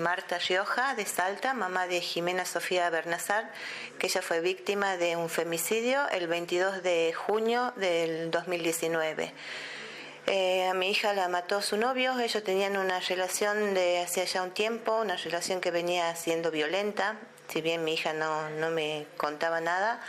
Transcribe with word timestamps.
Marta 0.00 0.38
Rioja 0.38 0.94
de 0.94 1.04
Salta, 1.04 1.52
mamá 1.52 1.86
de 1.86 2.00
Jimena 2.00 2.46
Sofía 2.46 2.88
Bernazar, 2.88 3.50
que 3.98 4.06
ella 4.06 4.22
fue 4.22 4.40
víctima 4.40 4.96
de 4.96 5.16
un 5.16 5.28
femicidio 5.28 6.08
el 6.08 6.26
22 6.26 6.82
de 6.82 7.12
junio 7.12 7.72
del 7.76 8.30
2019. 8.30 9.32
Eh, 10.26 10.66
a 10.68 10.74
mi 10.74 10.90
hija 10.90 11.12
la 11.12 11.28
mató 11.28 11.60
su 11.60 11.76
novio, 11.76 12.18
ellos 12.18 12.42
tenían 12.42 12.78
una 12.78 13.00
relación 13.00 13.74
de 13.74 14.00
hacía 14.00 14.24
ya 14.24 14.42
un 14.42 14.52
tiempo, 14.52 14.98
una 15.00 15.16
relación 15.16 15.60
que 15.60 15.70
venía 15.70 16.16
siendo 16.16 16.50
violenta, 16.50 17.16
si 17.48 17.60
bien 17.60 17.84
mi 17.84 17.94
hija 17.94 18.14
no, 18.14 18.48
no 18.50 18.70
me 18.70 19.06
contaba 19.18 19.60
nada, 19.60 20.00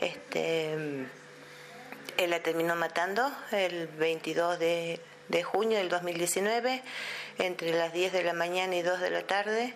este, 0.00 0.72
él 0.72 2.30
la 2.30 2.40
terminó 2.40 2.76
matando 2.76 3.30
el 3.52 3.88
22 3.88 4.58
de, 4.58 5.00
de 5.28 5.42
junio 5.42 5.78
del 5.78 5.88
2019, 5.88 6.82
entre 7.38 7.72
las 7.72 7.92
10 7.92 8.12
de 8.12 8.24
la 8.24 8.32
mañana 8.32 8.76
y 8.76 8.82
2 8.82 9.00
de 9.00 9.10
la 9.10 9.22
tarde. 9.22 9.74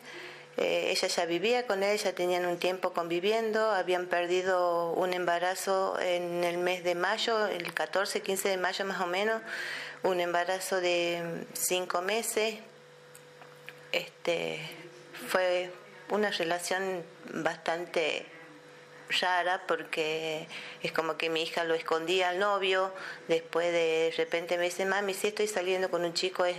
Eh, 0.56 0.90
ella 0.90 1.06
ya 1.06 1.24
vivía 1.24 1.66
con 1.66 1.82
él, 1.84 1.98
ya 1.98 2.12
tenían 2.14 2.44
un 2.44 2.58
tiempo 2.58 2.92
conviviendo, 2.92 3.70
habían 3.70 4.06
perdido 4.06 4.90
un 4.92 5.12
embarazo 5.12 5.98
en 6.00 6.42
el 6.42 6.58
mes 6.58 6.82
de 6.82 6.96
mayo, 6.96 7.46
el 7.46 7.72
14, 7.72 8.22
15 8.22 8.48
de 8.48 8.56
mayo 8.56 8.84
más 8.84 9.00
o 9.00 9.06
menos, 9.06 9.40
un 10.02 10.20
embarazo 10.20 10.80
de 10.80 11.44
5 11.52 12.02
meses. 12.02 12.56
Este, 13.92 14.60
fue 15.28 15.70
una 16.10 16.30
relación 16.30 17.04
bastante 17.32 18.26
rara 19.20 19.62
porque 19.66 20.46
es 20.82 20.92
como 20.92 21.16
que 21.16 21.30
mi 21.30 21.42
hija 21.42 21.64
lo 21.64 21.74
escondía 21.74 22.30
al 22.30 22.38
novio, 22.38 22.92
después 23.28 23.72
de 23.72 24.12
repente 24.16 24.56
me 24.58 24.64
dice, 24.64 24.84
mami, 24.84 25.14
si 25.14 25.28
estoy 25.28 25.48
saliendo 25.48 25.90
con 25.90 26.04
un 26.04 26.14
chico, 26.14 26.44
es 26.44 26.56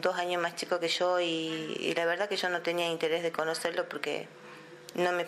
dos 0.00 0.16
años 0.16 0.40
más 0.40 0.56
chico 0.56 0.80
que 0.80 0.88
yo 0.88 1.20
y, 1.20 1.92
la 1.96 2.04
verdad 2.04 2.28
que 2.28 2.36
yo 2.36 2.48
no 2.48 2.62
tenía 2.62 2.88
interés 2.88 3.22
de 3.22 3.32
conocerlo 3.32 3.88
porque 3.88 4.26
no 4.94 5.10
me, 5.12 5.26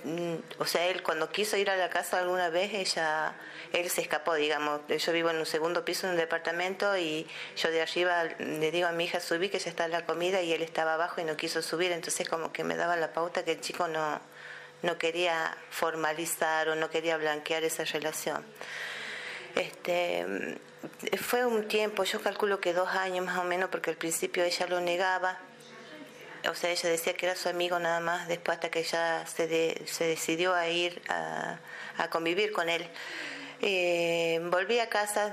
o 0.58 0.66
sea, 0.66 0.86
él 0.88 1.02
cuando 1.02 1.30
quiso 1.30 1.56
ir 1.56 1.70
a 1.70 1.76
la 1.76 1.88
casa 1.88 2.18
alguna 2.18 2.50
vez, 2.50 2.74
ella, 2.74 3.34
él 3.72 3.88
se 3.88 4.02
escapó, 4.02 4.34
digamos. 4.34 4.82
Yo 4.88 5.12
vivo 5.12 5.30
en 5.30 5.38
un 5.38 5.46
segundo 5.46 5.86
piso 5.86 6.06
en 6.06 6.12
un 6.12 6.18
departamento 6.18 6.98
y 6.98 7.26
yo 7.56 7.70
de 7.70 7.80
arriba 7.80 8.24
le 8.38 8.70
digo 8.70 8.88
a 8.88 8.92
mi 8.92 9.04
hija 9.04 9.20
subí 9.20 9.48
que 9.48 9.58
ya 9.58 9.70
está 9.70 9.88
la 9.88 10.04
comida 10.04 10.42
y 10.42 10.52
él 10.52 10.62
estaba 10.62 10.94
abajo 10.94 11.22
y 11.22 11.24
no 11.24 11.36
quiso 11.38 11.62
subir, 11.62 11.92
entonces 11.92 12.28
como 12.28 12.52
que 12.52 12.62
me 12.62 12.76
daba 12.76 12.96
la 12.96 13.14
pauta 13.14 13.42
que 13.44 13.52
el 13.52 13.60
chico 13.62 13.88
no, 13.88 14.20
no 14.84 14.98
quería 14.98 15.56
formalizar 15.70 16.68
o 16.68 16.76
no 16.76 16.90
quería 16.90 17.16
blanquear 17.16 17.64
esa 17.64 17.84
relación. 17.84 18.44
Este, 19.56 20.58
fue 21.18 21.46
un 21.46 21.66
tiempo, 21.68 22.04
yo 22.04 22.20
calculo 22.20 22.60
que 22.60 22.72
dos 22.72 22.88
años 22.90 23.24
más 23.24 23.38
o 23.38 23.44
menos, 23.44 23.70
porque 23.70 23.90
al 23.90 23.96
principio 23.96 24.44
ella 24.44 24.66
lo 24.66 24.80
negaba, 24.80 25.38
o 26.48 26.54
sea, 26.54 26.70
ella 26.70 26.90
decía 26.90 27.14
que 27.14 27.26
era 27.26 27.34
su 27.34 27.48
amigo 27.48 27.78
nada 27.78 28.00
más, 28.00 28.28
después 28.28 28.56
hasta 28.56 28.70
que 28.70 28.80
ella 28.80 29.26
se, 29.26 29.86
se 29.86 30.04
decidió 30.04 30.54
a 30.54 30.68
ir 30.68 31.00
a, 31.08 31.58
convivir 32.10 32.52
con 32.52 32.68
él. 32.68 32.86
Eh, 33.62 34.40
volví 34.50 34.78
a 34.78 34.88
casa 34.90 35.32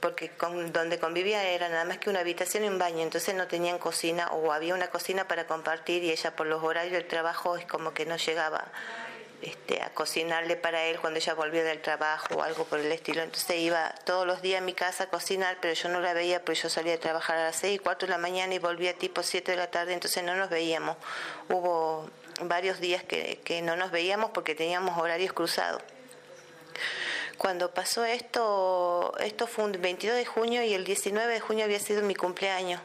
porque 0.00 0.30
con, 0.30 0.72
donde 0.72 0.98
convivía 0.98 1.44
era 1.48 1.68
nada 1.68 1.84
más 1.84 1.98
que 1.98 2.10
una 2.10 2.20
habitación 2.20 2.64
y 2.64 2.68
un 2.68 2.78
baño, 2.78 3.00
entonces 3.02 3.34
no 3.34 3.46
tenían 3.46 3.78
cocina 3.78 4.28
o 4.32 4.52
había 4.52 4.74
una 4.74 4.88
cocina 4.88 5.28
para 5.28 5.46
compartir 5.46 6.02
y 6.02 6.10
ella 6.10 6.34
por 6.34 6.46
los 6.46 6.62
horarios 6.62 6.92
del 6.92 7.06
trabajo 7.06 7.56
es 7.56 7.66
como 7.66 7.92
que 7.92 8.06
no 8.06 8.16
llegaba 8.16 8.72
este, 9.42 9.80
a 9.80 9.88
cocinarle 9.94 10.56
para 10.56 10.84
él 10.84 10.98
cuando 11.00 11.18
ella 11.18 11.32
volvía 11.32 11.64
del 11.64 11.80
trabajo 11.80 12.34
o 12.36 12.42
algo 12.42 12.64
por 12.64 12.78
el 12.78 12.92
estilo. 12.92 13.22
Entonces 13.22 13.56
iba 13.58 13.94
todos 14.04 14.26
los 14.26 14.42
días 14.42 14.60
a 14.60 14.64
mi 14.64 14.74
casa 14.74 15.04
a 15.04 15.06
cocinar, 15.08 15.56
pero 15.62 15.72
yo 15.72 15.88
no 15.88 16.00
la 16.00 16.12
veía 16.12 16.40
porque 16.44 16.60
yo 16.60 16.68
salía 16.68 16.94
a 16.94 16.98
trabajar 16.98 17.38
a 17.38 17.44
las 17.44 17.56
6 17.56 17.76
y 17.76 17.78
4 17.78 18.06
de 18.06 18.10
la 18.10 18.18
mañana 18.18 18.54
y 18.54 18.58
volvía 18.58 18.94
tipo 18.94 19.22
7 19.22 19.52
de 19.52 19.56
la 19.56 19.70
tarde, 19.70 19.94
entonces 19.94 20.22
no 20.22 20.34
nos 20.34 20.50
veíamos. 20.50 20.98
Hubo 21.48 22.10
varios 22.42 22.80
días 22.80 23.02
que, 23.02 23.40
que 23.42 23.62
no 23.62 23.76
nos 23.76 23.90
veíamos 23.90 24.30
porque 24.30 24.54
teníamos 24.54 24.98
horarios 24.98 25.32
cruzados. 25.32 25.82
Cuando 27.40 27.72
pasó 27.72 28.04
esto, 28.04 29.14
esto 29.18 29.46
fue 29.46 29.64
un 29.64 29.72
22 29.72 30.14
de 30.14 30.26
junio 30.26 30.62
y 30.62 30.74
el 30.74 30.84
19 30.84 31.32
de 31.32 31.40
junio 31.40 31.64
había 31.64 31.80
sido 31.80 32.02
mi 32.02 32.14
cumpleaños, 32.14 32.82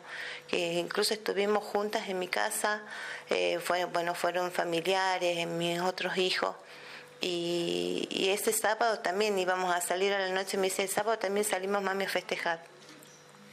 que 0.47 0.75
incluso 0.75 1.13
estuvimos 1.13 1.61
juntas 1.61 2.07
en 2.07 2.19
mi 2.19 2.29
casa, 2.29 2.81
eh, 3.29 3.59
fue, 3.59 3.83
bueno, 3.83 4.15
fueron 4.15 4.53
familiares, 4.53 5.45
mis 5.45 5.81
otros 5.81 6.15
hijos. 6.17 6.55
Y, 7.19 8.29
ese 8.29 8.53
sábado 8.53 8.99
también 8.99 9.37
íbamos 9.37 9.75
a 9.75 9.81
salir 9.81 10.13
a 10.13 10.19
la 10.19 10.29
noche, 10.29 10.55
me 10.55 10.67
dice, 10.67 10.83
el 10.83 10.89
sábado 10.89 11.19
también 11.19 11.45
salimos 11.45 11.83
mami 11.83 12.05
a 12.05 12.09
festejar. 12.09 12.63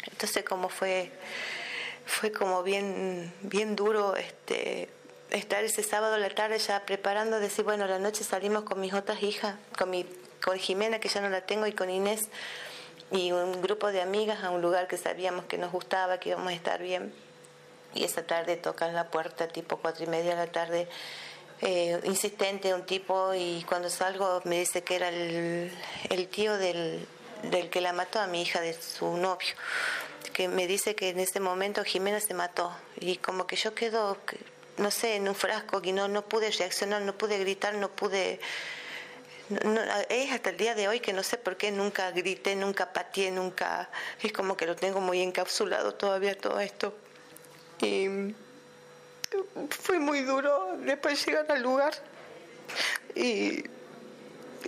Entonces 0.08 0.44
como 0.44 0.68
fue, 0.68 1.10
fue 2.06 2.30
como 2.30 2.62
bien, 2.62 3.34
bien 3.40 3.74
duro 3.74 4.14
este 4.14 4.88
estar 5.30 5.64
ese 5.64 5.82
sábado 5.82 6.14
a 6.14 6.18
la 6.18 6.30
tarde 6.30 6.60
ya 6.60 6.86
preparando, 6.86 7.40
decir, 7.40 7.64
bueno, 7.64 7.88
la 7.88 7.98
noche 7.98 8.22
salimos 8.22 8.62
con 8.62 8.80
mis 8.80 8.94
otras 8.94 9.20
hijas, 9.24 9.56
con 9.76 9.90
mi 9.90 10.06
con 10.42 10.58
Jimena, 10.58 10.98
que 10.98 11.08
ya 11.08 11.20
no 11.20 11.28
la 11.28 11.42
tengo, 11.42 11.66
y 11.66 11.72
con 11.72 11.90
Inés, 11.90 12.28
y 13.10 13.32
un 13.32 13.60
grupo 13.62 13.92
de 13.92 14.00
amigas 14.00 14.42
a 14.42 14.50
un 14.50 14.62
lugar 14.62 14.88
que 14.88 14.96
sabíamos 14.96 15.44
que 15.46 15.58
nos 15.58 15.72
gustaba, 15.72 16.18
que 16.18 16.30
íbamos 16.30 16.48
a 16.48 16.54
estar 16.54 16.82
bien. 16.82 17.14
Y 17.94 18.04
esa 18.04 18.26
tarde 18.26 18.56
tocan 18.56 18.94
la 18.94 19.08
puerta, 19.08 19.48
tipo 19.48 19.76
cuatro 19.76 20.04
y 20.04 20.06
media 20.08 20.30
de 20.30 20.46
la 20.46 20.50
tarde, 20.50 20.88
eh, 21.60 22.00
insistente 22.04 22.74
un 22.74 22.84
tipo, 22.84 23.34
y 23.34 23.64
cuando 23.68 23.90
salgo 23.90 24.40
me 24.44 24.58
dice 24.58 24.82
que 24.82 24.96
era 24.96 25.08
el, 25.08 26.28
tío 26.30 26.56
del, 26.56 27.06
del 27.44 27.70
que 27.70 27.80
la 27.80 27.92
mató 27.92 28.18
a 28.18 28.26
mi 28.26 28.42
hija, 28.42 28.60
de 28.60 28.72
su 28.72 29.16
novio 29.16 29.54
que 30.32 30.48
me 30.48 30.66
dice 30.66 30.94
que 30.94 31.10
en 31.10 31.20
ese 31.20 31.40
momento 31.40 31.84
Jimena 31.84 32.18
se 32.18 32.34
mató 32.34 32.74
y 32.98 33.16
como 33.16 33.46
que 33.46 33.56
yo 33.56 33.74
quedo 33.74 34.16
no 34.78 34.90
sé 34.90 35.16
en 35.16 35.28
un 35.28 35.34
frasco 35.34 35.80
y 35.84 35.92
no 35.92 36.08
no 36.08 36.22
pude 36.22 36.50
reaccionar 36.50 37.02
no 37.02 37.12
pude 37.16 37.38
gritar 37.38 37.74
no 37.74 37.90
pude 37.90 38.40
es 40.08 40.32
hasta 40.32 40.50
el 40.50 40.56
día 40.56 40.74
de 40.74 40.88
hoy 40.88 41.00
que 41.00 41.12
no 41.12 41.22
sé 41.22 41.36
por 41.36 41.56
qué 41.56 41.70
nunca 41.70 42.10
grité, 42.10 42.56
nunca 42.56 42.92
pateé, 42.92 43.30
nunca. 43.30 43.90
Es 44.22 44.32
como 44.32 44.56
que 44.56 44.66
lo 44.66 44.76
tengo 44.76 45.00
muy 45.00 45.20
encapsulado 45.20 45.94
todavía 45.94 46.36
todo 46.36 46.60
esto. 46.60 46.94
Y 47.80 48.34
fue 49.70 49.98
muy 49.98 50.22
duro 50.22 50.76
después 50.78 51.24
llegar 51.26 51.50
al 51.50 51.62
lugar 51.62 51.94
y 53.14 53.64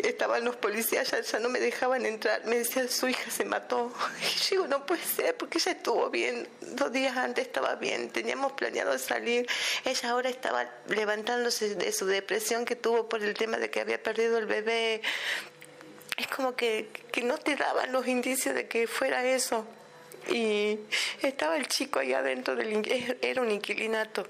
estaban 0.03 0.45
los 0.45 0.57
policías, 0.57 1.11
ya, 1.11 1.39
no 1.39 1.49
me 1.49 1.61
dejaban 1.61 2.07
entrar, 2.07 2.45
me 2.47 2.59
decían 2.59 2.89
su 2.89 3.09
hija 3.09 3.31
se 3.31 3.45
mató. 3.45 3.93
Y 4.21 4.39
yo 4.39 4.51
digo, 4.51 4.67
no 4.67 4.87
puede 4.87 5.03
ser, 5.03 5.37
porque 5.37 5.59
ella 5.59 5.73
estuvo 5.73 6.11
bien, 6.11 6.49
dos 6.61 6.93
días 6.93 7.17
antes 7.17 7.47
estaba 7.47 7.75
bien, 7.77 8.11
teníamos 8.11 8.53
planeado 8.53 8.97
salir, 8.99 9.47
ella 9.85 10.11
ahora 10.11 10.31
estaba 10.31 10.69
levantándose 10.89 11.75
de 11.75 11.93
su 11.93 12.07
depresión 12.07 12.65
que 12.65 12.77
tuvo 12.77 13.09
por 13.09 13.23
el 13.23 13.35
tema 13.35 13.59
de 13.59 13.71
que 13.71 13.81
había 13.81 14.03
perdido 14.03 14.39
el 14.39 14.47
bebé. 14.47 15.03
Es 16.17 16.29
como 16.29 16.55
que, 16.55 16.89
que 17.11 17.23
no 17.23 17.39
te 17.39 17.57
daban 17.57 17.91
los 17.91 18.07
indicios 18.07 18.55
de 18.55 18.69
que 18.69 18.87
fuera 18.87 19.25
eso. 19.25 19.67
Y 20.29 20.79
estaba 21.23 21.57
el 21.57 21.67
chico 21.67 21.99
ahí 21.99 22.13
adentro, 22.13 22.57
del, 22.57 23.19
era 23.21 23.43
un 23.43 23.51
inquilinato 23.51 24.27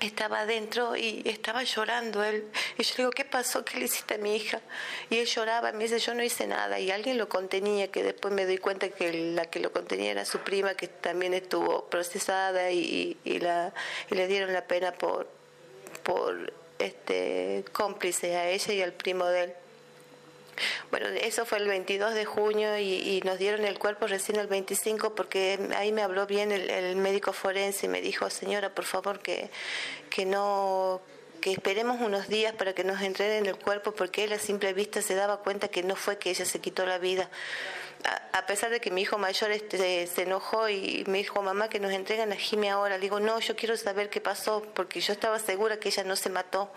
estaba 0.00 0.40
adentro 0.40 0.96
y 0.96 1.22
estaba 1.24 1.62
llorando 1.62 2.22
él. 2.22 2.44
Y 2.78 2.82
yo 2.82 2.94
le 2.96 3.02
digo, 3.04 3.10
¿qué 3.10 3.24
pasó? 3.24 3.64
¿Qué 3.64 3.78
le 3.78 3.86
hiciste 3.86 4.14
a 4.14 4.18
mi 4.18 4.36
hija? 4.36 4.60
Y 5.10 5.18
él 5.18 5.26
lloraba, 5.26 5.72
me 5.72 5.84
dice, 5.84 5.98
yo 5.98 6.14
no 6.14 6.22
hice 6.22 6.46
nada. 6.46 6.78
Y 6.78 6.90
alguien 6.90 7.18
lo 7.18 7.28
contenía, 7.28 7.90
que 7.90 8.02
después 8.02 8.32
me 8.34 8.46
doy 8.46 8.58
cuenta 8.58 8.88
que 8.88 9.12
la 9.34 9.46
que 9.46 9.60
lo 9.60 9.72
contenía 9.72 10.10
era 10.10 10.24
su 10.24 10.38
prima, 10.40 10.74
que 10.74 10.88
también 10.88 11.34
estuvo 11.34 11.86
procesada 11.86 12.70
y, 12.70 13.16
y, 13.24 13.38
la, 13.38 13.72
y 14.10 14.14
le 14.14 14.26
dieron 14.26 14.52
la 14.52 14.66
pena 14.66 14.92
por, 14.92 15.28
por 16.02 16.52
este 16.78 17.64
cómplice 17.72 18.36
a 18.36 18.48
ella 18.48 18.74
y 18.74 18.82
al 18.82 18.92
primo 18.92 19.26
de 19.26 19.44
él. 19.44 19.54
Bueno, 20.90 21.08
eso 21.08 21.44
fue 21.44 21.58
el 21.58 21.68
22 21.68 22.14
de 22.14 22.24
junio 22.24 22.78
y, 22.78 23.20
nos 23.24 23.38
dieron 23.38 23.64
el 23.64 23.78
cuerpo 23.78 24.06
recién 24.06 24.38
el 24.38 24.46
25 24.46 25.14
porque 25.14 25.58
ahí 25.76 25.92
me 25.92 26.02
habló 26.02 26.26
bien 26.26 26.52
el, 26.52 26.96
médico 26.96 27.32
forense 27.32 27.86
y 27.86 27.88
me 27.88 28.00
dijo, 28.00 28.28
señora, 28.30 28.74
por 28.74 28.84
favor, 28.84 29.20
que, 29.20 29.50
que 30.10 30.26
no 30.26 31.00
que 31.40 31.52
esperemos 31.52 32.00
unos 32.00 32.28
días 32.28 32.54
para 32.54 32.72
que 32.72 32.84
nos 32.84 33.02
entreguen 33.02 33.44
el 33.44 33.56
cuerpo 33.56 33.92
porque 33.92 34.24
él 34.24 34.32
a 34.32 34.38
simple 34.38 34.72
vista 34.72 35.02
se 35.02 35.14
daba 35.14 35.40
cuenta 35.40 35.68
que 35.68 35.82
no 35.82 35.94
fue 35.94 36.16
que 36.16 36.30
ella 36.30 36.46
se 36.46 36.58
quitó 36.58 36.86
la 36.86 36.96
vida. 36.96 37.28
A, 38.32 38.46
pesar 38.46 38.70
de 38.70 38.80
que 38.80 38.90
mi 38.90 39.02
hijo 39.02 39.18
mayor 39.18 39.50
este, 39.50 40.06
se 40.06 40.22
enojó 40.22 40.70
y 40.70 41.04
me 41.06 41.18
dijo, 41.18 41.42
mamá, 41.42 41.68
que 41.68 41.80
nos 41.80 41.92
entreguen 41.92 42.32
a 42.32 42.36
Jimmy 42.36 42.68
ahora. 42.68 42.96
Le 42.96 43.02
digo, 43.02 43.20
no, 43.20 43.40
yo 43.40 43.56
quiero 43.56 43.76
saber 43.76 44.08
qué 44.10 44.20
pasó 44.20 44.62
porque 44.74 45.00
yo 45.00 45.12
estaba 45.12 45.38
segura 45.38 45.78
que 45.78 45.88
ella 45.88 46.04
no 46.04 46.16
se 46.16 46.30
mató. 46.30 46.70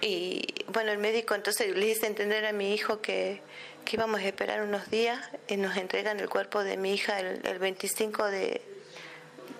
Y 0.00 0.64
bueno, 0.68 0.92
el 0.92 0.98
médico 0.98 1.34
entonces 1.34 1.74
le 1.76 1.86
hice 1.86 2.06
entender 2.06 2.46
a 2.46 2.52
mi 2.52 2.74
hijo 2.74 3.00
que, 3.00 3.40
que 3.84 3.96
íbamos 3.96 4.20
a 4.20 4.24
esperar 4.24 4.62
unos 4.62 4.90
días 4.90 5.18
y 5.48 5.56
nos 5.56 5.76
entregan 5.76 6.20
el 6.20 6.28
cuerpo 6.28 6.62
de 6.62 6.76
mi 6.76 6.94
hija 6.94 7.18
el, 7.20 7.58
25 7.58 8.26
de, 8.26 8.62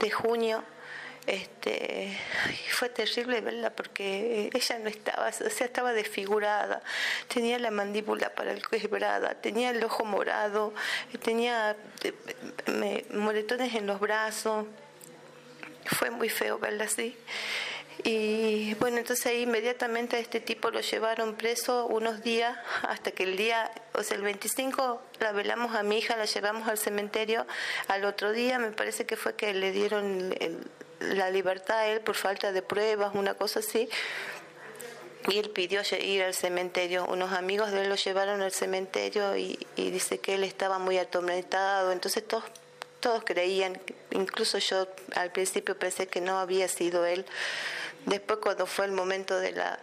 de 0.00 0.10
junio 0.10 0.62
este 1.28 2.16
fue 2.70 2.88
terrible 2.88 3.42
verla 3.42 3.68
porque 3.68 4.50
ella 4.52 4.78
no 4.78 4.88
estaba, 4.88 5.28
o 5.28 5.50
sea, 5.50 5.66
estaba 5.66 5.92
desfigurada, 5.92 6.82
tenía 7.28 7.58
la 7.58 7.70
mandíbula 7.70 8.30
para 8.30 8.52
el 8.52 8.66
quebrada, 8.66 9.34
tenía 9.34 9.70
el 9.70 9.84
ojo 9.84 10.06
morado, 10.06 10.72
tenía 11.22 11.76
eh, 12.02 13.06
moretones 13.12 13.74
en 13.74 13.86
los 13.86 14.00
brazos, 14.00 14.66
fue 15.84 16.10
muy 16.10 16.30
feo 16.30 16.58
verla 16.58 16.84
así. 16.84 17.14
Y 18.04 18.74
bueno, 18.74 18.98
entonces 18.98 19.26
ahí 19.26 19.42
inmediatamente 19.42 20.16
a 20.16 20.18
este 20.20 20.40
tipo 20.40 20.70
lo 20.70 20.80
llevaron 20.80 21.34
preso 21.34 21.86
unos 21.86 22.22
días 22.22 22.56
hasta 22.82 23.10
que 23.10 23.24
el 23.24 23.36
día, 23.36 23.70
o 23.94 24.02
sea, 24.02 24.16
el 24.16 24.22
25 24.22 25.02
la 25.20 25.32
velamos 25.32 25.74
a 25.74 25.82
mi 25.82 25.98
hija, 25.98 26.16
la 26.16 26.26
llevamos 26.26 26.68
al 26.68 26.78
cementerio. 26.78 27.46
Al 27.88 28.04
otro 28.04 28.32
día 28.32 28.58
me 28.58 28.70
parece 28.70 29.04
que 29.04 29.16
fue 29.16 29.34
que 29.34 29.52
le 29.52 29.72
dieron 29.72 30.34
la 31.00 31.30
libertad 31.30 31.78
a 31.78 31.86
él 31.88 32.00
por 32.00 32.14
falta 32.14 32.52
de 32.52 32.62
pruebas, 32.62 33.14
una 33.14 33.34
cosa 33.34 33.60
así. 33.60 33.88
Y 35.28 35.38
él 35.38 35.50
pidió 35.50 35.82
ir 36.00 36.22
al 36.22 36.34
cementerio. 36.34 37.04
Unos 37.06 37.32
amigos 37.32 37.72
de 37.72 37.82
él 37.82 37.88
lo 37.88 37.96
llevaron 37.96 38.40
al 38.40 38.52
cementerio 38.52 39.36
y, 39.36 39.58
dice 39.76 40.18
que 40.18 40.34
él 40.34 40.44
estaba 40.44 40.78
muy 40.78 40.98
atormentado. 40.98 41.92
Entonces 41.92 42.26
todos 42.26 42.44
todos 43.00 43.22
creían, 43.24 43.80
incluso 44.10 44.58
yo 44.58 44.88
al 45.14 45.30
principio 45.30 45.78
pensé 45.78 46.08
que 46.08 46.20
no 46.20 46.38
había 46.38 46.66
sido 46.66 47.06
él. 47.06 47.24
Después 48.08 48.38
cuando 48.42 48.66
fue 48.66 48.86
el 48.86 48.92
momento 48.92 49.38
de 49.38 49.52
la 49.52 49.78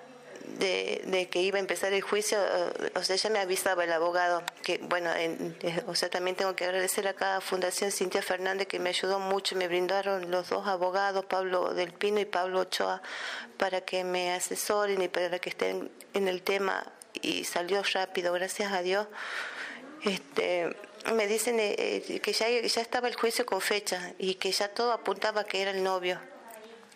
de, 0.58 1.28
que 1.32 1.42
iba 1.42 1.58
a 1.58 1.60
empezar 1.60 1.94
el 1.94 2.02
juicio, 2.02 2.38
eh, 2.40 2.92
o 2.96 3.04
sea, 3.04 3.16
ya 3.16 3.30
me 3.30 3.40
avisaba 3.40 3.84
el 3.84 3.92
abogado, 3.92 4.44
que 4.64 4.78
bueno, 4.78 5.12
eh, 5.16 5.54
o 5.88 5.96
sea, 5.96 6.10
también 6.10 6.36
tengo 6.36 6.56
que 6.56 6.66
agradecer 6.66 7.08
acá 7.08 7.38
a 7.38 7.42
Fundación 7.42 7.92
Cintia 7.92 8.22
Fernández 8.22 8.68
que 8.68 8.80
me 8.80 8.90
ayudó 8.90 9.20
mucho, 9.20 9.56
me 9.56 9.68
brindaron 9.68 10.32
los 10.32 10.50
dos 10.50 10.68
abogados, 10.68 11.26
Pablo 11.26 11.74
del 11.74 11.94
Pino 11.94 12.20
y 12.20 12.26
Pablo 12.26 12.62
Ochoa, 12.62 13.02
para 13.58 13.82
que 13.82 14.04
me 14.04 14.34
asesoren 14.34 15.02
y 15.02 15.08
para 15.08 15.40
que 15.40 15.50
estén 15.50 15.92
en 16.14 16.28
el 16.28 16.42
tema 16.42 16.86
y 17.22 17.44
salió 17.44 17.82
rápido, 17.94 18.34
gracias 18.34 18.72
a 18.72 18.82
Dios. 18.82 19.08
Este, 20.04 20.76
me 21.14 21.28
dicen 21.28 21.58
eh, 21.60 22.20
que 22.22 22.34
ya, 22.34 22.50
ya 22.50 22.82
estaba 22.82 23.08
el 23.08 23.16
juicio 23.16 23.46
con 23.46 23.62
fecha 23.62 24.14
y 24.20 24.36
que 24.36 24.52
ya 24.52 24.68
todo 24.68 24.92
apuntaba 24.92 25.44
que 25.44 25.62
era 25.62 25.72
el 25.72 25.84
novio. 25.84 26.20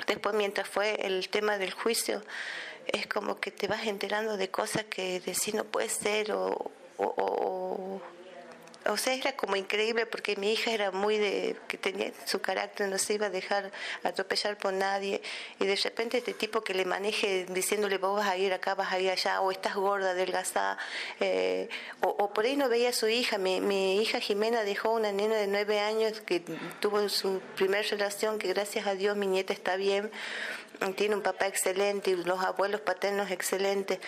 Después, 0.07 0.35
mientras 0.35 0.67
fue 0.67 1.05
el 1.05 1.29
tema 1.29 1.57
del 1.57 1.71
juicio, 1.71 2.21
es 2.87 3.07
como 3.07 3.39
que 3.39 3.51
te 3.51 3.67
vas 3.67 3.85
enterando 3.85 4.37
de 4.37 4.49
cosas 4.49 4.85
que 4.85 5.19
decir 5.19 5.55
no 5.55 5.63
puede 5.63 5.89
ser 5.89 6.31
o 6.31 6.71
sea, 8.97 9.13
era 9.13 9.35
como 9.35 9.55
increíble 9.55 10.05
porque 10.05 10.35
mi 10.35 10.53
hija 10.53 10.71
era 10.71 10.91
muy 10.91 11.17
de, 11.17 11.55
que 11.67 11.77
tenía 11.77 12.11
su 12.25 12.41
carácter, 12.41 12.89
no 12.89 12.97
se 12.97 13.13
iba 13.13 13.27
a 13.27 13.29
dejar 13.29 13.71
atropellar 14.03 14.57
por 14.57 14.73
nadie, 14.73 15.21
y 15.59 15.65
de 15.65 15.75
repente 15.75 16.17
este 16.17 16.33
tipo 16.33 16.61
que 16.61 16.73
le 16.73 16.85
maneje 16.85 17.45
diciéndole 17.45 17.97
vos 17.97 18.17
vas 18.17 18.27
a 18.27 18.37
ir 18.37 18.53
acá, 18.53 18.75
vas 18.75 18.91
a 18.91 18.99
ir 18.99 19.09
allá, 19.09 19.41
o 19.41 19.51
estás 19.51 19.75
gorda, 19.75 20.11
adelgazada, 20.11 20.77
eh, 21.19 21.69
o, 22.01 22.33
por 22.33 22.45
ahí 22.45 22.55
no 22.55 22.69
veía 22.69 22.89
a 22.89 22.93
su 22.93 23.07
hija, 23.07 23.37
mi, 23.37 24.01
hija 24.01 24.19
Jimena 24.19 24.63
dejó 24.63 24.91
una 24.91 25.11
nena 25.11 25.35
de 25.35 25.47
nueve 25.47 25.79
años 25.79 26.21
que 26.21 26.41
tuvo 26.79 27.07
su 27.09 27.41
primera 27.55 27.83
relación, 27.83 28.39
que 28.39 28.47
gracias 28.47 28.87
a 28.87 28.95
Dios 28.95 29.15
mi 29.15 29.27
nieta 29.27 29.53
está 29.53 29.75
bien, 29.75 30.09
tiene 30.95 31.15
un 31.15 31.21
papá 31.21 31.47
excelente 31.47 32.11
y 32.11 32.15
los 32.15 32.41
abuelos 32.41 32.81
paternos 32.81 33.29
excelentes, 33.29 33.99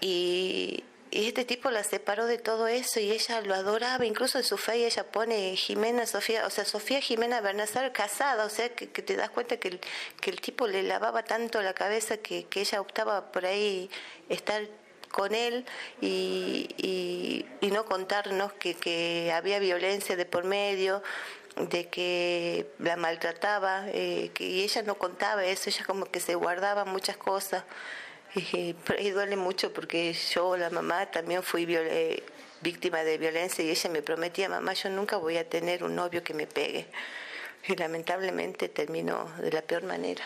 y 0.00 0.84
y 1.12 1.28
este 1.28 1.44
tipo 1.44 1.70
la 1.70 1.84
separó 1.84 2.24
de 2.24 2.38
todo 2.38 2.66
eso 2.68 2.98
y 2.98 3.10
ella 3.10 3.42
lo 3.42 3.54
adoraba, 3.54 4.06
incluso 4.06 4.38
en 4.38 4.44
su 4.44 4.56
fe 4.56 4.86
ella 4.86 5.04
pone 5.04 5.54
Jimena 5.56 6.06
Sofía, 6.06 6.46
o 6.46 6.50
sea, 6.50 6.64
Sofía 6.64 7.02
Jimena 7.02 7.42
Bernazar 7.42 7.92
casada, 7.92 8.46
o 8.46 8.48
sea, 8.48 8.70
que, 8.70 8.86
te 8.86 9.14
das 9.14 9.28
cuenta 9.28 9.58
que 9.58 9.68
el, 9.68 9.80
que 10.22 10.30
el 10.30 10.40
tipo 10.40 10.66
le 10.66 10.82
lavaba 10.82 11.22
tanto 11.22 11.60
la 11.60 11.74
cabeza 11.74 12.16
que, 12.16 12.46
que 12.46 12.62
ella 12.62 12.80
optaba 12.80 13.30
por 13.30 13.44
ahí 13.44 13.90
estar 14.30 14.66
con 15.10 15.34
él 15.34 15.66
y, 16.00 17.44
y, 17.60 17.70
no 17.70 17.84
contarnos 17.84 18.54
que, 18.54 18.74
que, 18.74 19.32
había 19.34 19.58
violencia 19.58 20.16
de 20.16 20.24
por 20.24 20.44
medio, 20.44 21.02
de 21.56 21.88
que 21.88 22.70
la 22.78 22.96
maltrataba, 22.96 23.84
eh, 23.88 24.30
que, 24.32 24.44
y 24.44 24.62
ella 24.62 24.82
no 24.82 24.96
contaba 24.96 25.44
eso, 25.44 25.68
ella 25.68 25.84
como 25.84 26.06
que 26.06 26.20
se 26.20 26.34
guardaba 26.36 26.86
muchas 26.86 27.18
cosas. 27.18 27.64
Y, 28.34 28.74
y 28.98 29.10
duele 29.10 29.36
mucho 29.36 29.72
porque 29.72 30.12
yo, 30.12 30.56
la 30.56 30.70
mamá, 30.70 31.10
también 31.10 31.42
fui 31.42 31.66
víctima 32.62 33.04
de 33.04 33.18
violencia 33.18 33.62
y 33.62 33.70
ella 33.70 33.90
me 33.90 34.02
prometía, 34.02 34.48
mamá, 34.48 34.72
yo 34.72 34.88
nunca 34.88 35.16
voy 35.16 35.36
a 35.36 35.48
tener 35.48 35.84
un 35.84 35.94
novio 35.94 36.22
que 36.24 36.32
me 36.32 36.46
pegue. 36.46 36.86
Y 37.68 37.76
lamentablemente 37.76 38.68
terminó 38.68 39.30
de 39.38 39.52
la 39.52 39.62
peor 39.62 39.84
manera. 39.84 40.24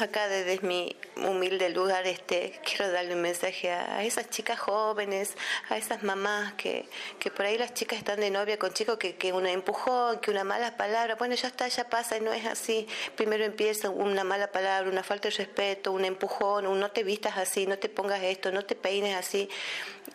Acá 0.00 0.28
desde 0.28 0.60
mi 0.66 0.96
humilde 1.16 1.68
lugar 1.70 2.06
este 2.06 2.58
quiero 2.64 2.90
darle 2.90 3.14
un 3.14 3.22
mensaje 3.22 3.70
a, 3.70 4.02
esas 4.04 4.30
chicas 4.30 4.58
jóvenes, 4.58 5.34
a 5.68 5.76
esas 5.76 6.02
mamás 6.02 6.54
que, 6.54 6.88
que 7.18 7.30
por 7.30 7.46
ahí 7.46 7.58
las 7.58 7.74
chicas 7.74 7.98
están 7.98 8.20
de 8.20 8.30
novia 8.30 8.58
con 8.58 8.72
chicos 8.72 8.98
que, 8.98 9.16
que 9.16 9.32
una 9.32 9.50
empujón, 9.50 10.20
que 10.20 10.30
una 10.30 10.44
mala 10.44 10.76
palabra, 10.76 11.16
bueno 11.16 11.34
ya 11.34 11.48
está, 11.48 11.68
ya 11.68 11.88
pasa 11.88 12.16
y 12.16 12.20
no 12.20 12.32
es 12.32 12.46
así. 12.46 12.86
Primero 13.16 13.44
empieza 13.44 13.90
una 13.90 14.24
mala 14.24 14.50
palabra, 14.52 14.90
una 14.90 15.02
falta 15.02 15.28
de 15.28 15.36
respeto, 15.36 15.92
un 15.92 16.04
empujón, 16.04 16.66
un 16.66 16.78
no 16.78 16.90
te 16.90 17.02
vistas 17.02 17.36
así, 17.36 17.66
no 17.66 17.78
te 17.78 17.88
pongas 17.88 18.22
esto, 18.22 18.52
no 18.52 18.64
te 18.64 18.74
peines 18.74 19.16
así. 19.16 19.48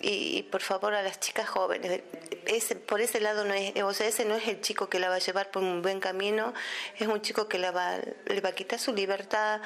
Y, 0.01 0.43
por 0.43 0.61
favor 0.61 0.93
a 0.93 1.01
las 1.01 1.19
chicas 1.19 1.47
jóvenes, 1.47 2.01
ese, 2.47 2.75
por 2.75 3.01
ese 3.01 3.19
lado 3.19 3.45
no 3.45 3.53
es, 3.53 3.81
o 3.81 3.93
sea, 3.93 4.07
ese 4.07 4.25
no 4.25 4.35
es 4.35 4.47
el 4.47 4.61
chico 4.61 4.89
que 4.89 4.99
la 4.99 5.09
va 5.09 5.15
a 5.15 5.19
llevar 5.19 5.51
por 5.51 5.63
un 5.63 5.81
buen 5.81 5.99
camino, 5.99 6.53
es 6.97 7.07
un 7.07 7.21
chico 7.21 7.47
que 7.47 7.59
la 7.59 7.71
va, 7.71 7.97
le 8.25 8.41
va 8.41 8.49
a 8.49 8.55
quitar 8.55 8.79
su 8.79 8.93
libertad, 8.93 9.61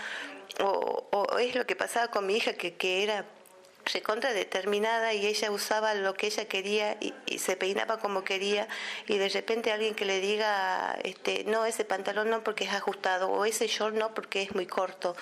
o, 0.60 1.38
es 1.40 1.56
lo 1.56 1.66
que 1.66 1.76
pasaba 1.76 2.10
con 2.10 2.26
mi 2.26 2.36
hija, 2.38 2.54
que, 2.54 2.76
que 2.76 3.04
era 3.04 3.26
recontra 3.94 4.34
determinada 4.34 5.14
y 5.14 5.26
ella 5.26 5.52
usaba 5.52 5.94
lo 5.94 6.14
que 6.14 6.28
ella 6.28 6.46
quería 6.46 6.98
y, 7.00 7.14
se 7.40 7.56
peinaba 7.56 8.00
como 8.00 8.24
quería 8.24 8.68
y 9.08 9.18
de 9.18 9.30
repente 9.30 9.72
alguien 9.72 9.96
que 9.96 10.06
le 10.06 10.20
diga 10.20 10.98
este 11.04 11.44
no 11.46 11.66
ese 11.66 11.86
pantalón 11.86 12.30
no 12.30 12.44
porque 12.44 12.66
es 12.66 12.74
ajustado 12.74 13.30
o 13.30 13.46
ese 13.46 13.68
short 13.68 13.96
no 13.96 14.14
porque 14.14 14.42
es 14.42 14.56
muy 14.56 14.66
corto 14.66 15.16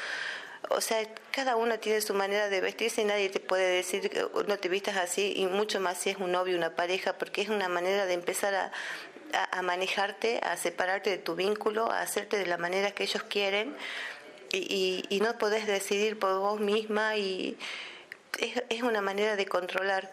o 0.69 0.81
sea, 0.81 1.07
cada 1.31 1.55
uno 1.55 1.79
tiene 1.79 2.01
su 2.01 2.13
manera 2.13 2.49
de 2.49 2.61
vestirse 2.61 3.01
y 3.01 3.05
nadie 3.05 3.29
te 3.29 3.39
puede 3.39 3.67
decir 3.67 4.09
que 4.09 4.25
no 4.47 4.57
te 4.57 4.69
vistas 4.69 4.97
así 4.97 5.33
y 5.35 5.45
mucho 5.47 5.79
más 5.79 5.97
si 5.97 6.09
es 6.09 6.17
un 6.17 6.31
novio, 6.31 6.57
una 6.57 6.75
pareja, 6.75 7.13
porque 7.13 7.41
es 7.41 7.49
una 7.49 7.67
manera 7.69 8.05
de 8.05 8.13
empezar 8.13 8.55
a, 8.55 8.71
a 9.51 9.61
manejarte, 9.61 10.39
a 10.43 10.57
separarte 10.57 11.09
de 11.09 11.17
tu 11.17 11.35
vínculo, 11.35 11.91
a 11.91 12.01
hacerte 12.01 12.37
de 12.37 12.45
la 12.45 12.57
manera 12.57 12.91
que 12.91 13.03
ellos 13.03 13.23
quieren 13.23 13.75
y, 14.51 15.19
no 15.21 15.37
podés 15.37 15.67
decidir 15.67 16.19
por 16.19 16.37
vos 16.39 16.59
misma 16.59 17.17
y 17.17 17.57
es, 18.69 18.83
una 18.83 19.01
manera 19.01 19.35
de 19.35 19.45
controlar. 19.45 20.11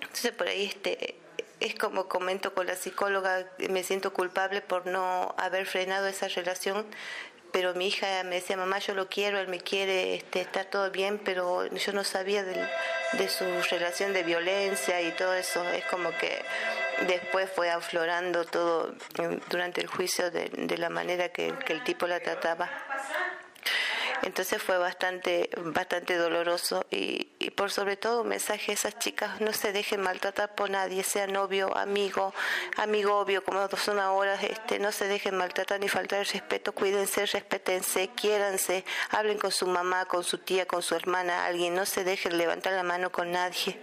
Entonces 0.00 0.32
por 0.32 0.48
ahí 0.48 0.64
este 0.64 1.16
es 1.60 1.74
como 1.74 2.08
comento 2.08 2.54
con 2.54 2.66
la 2.66 2.76
psicóloga, 2.76 3.46
me 3.68 3.82
siento 3.82 4.12
culpable 4.12 4.60
por 4.60 4.86
no 4.86 5.34
haber 5.38 5.66
frenado 5.66 6.06
esa 6.06 6.28
relación, 6.28 6.86
pero 7.52 7.74
mi 7.74 7.88
hija 7.88 8.22
me 8.24 8.36
decía, 8.36 8.56
mamá, 8.56 8.78
yo 8.78 8.94
lo 8.94 9.08
quiero, 9.08 9.38
él 9.38 9.48
me 9.48 9.60
quiere, 9.60 10.14
este, 10.14 10.40
está 10.40 10.64
todo 10.64 10.90
bien, 10.90 11.18
pero 11.24 11.66
yo 11.66 11.92
no 11.92 12.04
sabía 12.04 12.44
de, 12.44 13.28
su 13.28 13.44
relación 13.70 14.12
de 14.12 14.22
violencia 14.22 15.00
y 15.00 15.10
todo 15.12 15.34
eso. 15.34 15.62
Es 15.70 15.84
como 15.86 16.10
que 16.18 16.42
después 17.06 17.50
fue 17.50 17.70
aflorando 17.70 18.44
todo 18.44 18.94
durante 19.50 19.80
el 19.80 19.86
juicio 19.86 20.30
de, 20.30 20.76
la 20.78 20.90
manera 20.90 21.30
que 21.30 21.54
el 21.68 21.84
tipo 21.84 22.06
la 22.06 22.20
trataba. 22.20 22.70
Entonces 24.22 24.62
fue 24.62 24.78
bastante, 24.78 25.50
bastante 25.56 26.16
doloroso 26.16 26.84
y, 26.90 27.28
y, 27.38 27.50
por 27.50 27.70
sobre 27.70 27.96
todo 27.96 28.22
un 28.22 28.28
mensaje 28.28 28.72
a 28.72 28.74
esas 28.74 28.98
chicas, 28.98 29.40
no 29.40 29.52
se 29.52 29.72
dejen 29.72 30.00
maltratar 30.00 30.54
por 30.54 30.70
nadie, 30.70 31.02
sea 31.02 31.26
novio, 31.26 31.76
amigo, 31.76 32.34
amigo 32.76 33.16
obvio, 33.16 33.44
como 33.44 33.68
son 33.76 33.98
ahora, 33.98 34.34
este, 34.34 34.78
no 34.78 34.92
se 34.92 35.06
dejen 35.06 35.36
maltratar 35.36 35.80
ni 35.80 35.88
faltar 35.88 36.20
el 36.20 36.26
respeto, 36.26 36.72
cuídense, 36.72 37.26
respétense, 37.26 38.10
quiéranse, 38.14 38.84
hablen 39.10 39.38
con 39.38 39.50
su 39.50 39.66
mamá, 39.66 40.06
con 40.06 40.24
su 40.24 40.38
tía, 40.38 40.66
con 40.66 40.82
su 40.82 40.94
hermana, 40.94 41.46
alguien, 41.46 41.74
no 41.74 41.86
se 41.86 42.04
dejen 42.04 42.38
levantar 42.38 42.72
la 42.72 42.82
mano 42.82 43.10
con 43.10 43.32
nadie, 43.32 43.78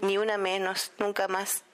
ni 0.00 0.18
una 0.18 0.38
menos, 0.38 0.92
nunca 0.98 1.28
más. 1.28 1.64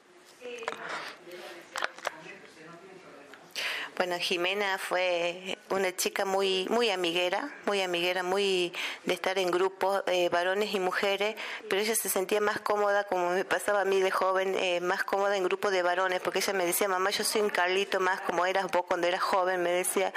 Bueno, 3.98 4.16
Jimena 4.20 4.78
fue 4.78 5.58
una 5.70 5.94
chica 5.96 6.24
muy 6.24 6.68
muy 6.70 6.88
amiguera, 6.88 7.52
muy 7.66 7.82
amiguera, 7.82 8.22
muy 8.22 8.72
de 9.04 9.12
estar 9.12 9.40
en 9.40 9.50
grupos, 9.50 10.04
eh, 10.06 10.28
varones 10.28 10.72
y 10.72 10.78
mujeres, 10.78 11.34
pero 11.68 11.82
ella 11.82 11.96
se 11.96 12.08
sentía 12.08 12.40
más 12.40 12.60
cómoda, 12.60 13.02
como 13.08 13.30
me 13.30 13.44
pasaba 13.44 13.80
a 13.80 13.84
mí 13.84 14.00
de 14.00 14.12
joven, 14.12 14.54
eh, 14.54 14.78
más 14.80 15.02
cómoda 15.02 15.36
en 15.36 15.42
grupos 15.42 15.72
de 15.72 15.82
varones, 15.82 16.20
porque 16.20 16.38
ella 16.38 16.52
me 16.52 16.64
decía, 16.64 16.86
mamá, 16.86 17.10
yo 17.10 17.24
soy 17.24 17.40
un 17.40 17.50
Carlito 17.50 17.98
más 17.98 18.20
como 18.20 18.46
eras 18.46 18.70
vos 18.70 18.84
cuando 18.86 19.08
eras 19.08 19.20
joven, 19.20 19.64
me 19.64 19.70
decía, 19.70 20.12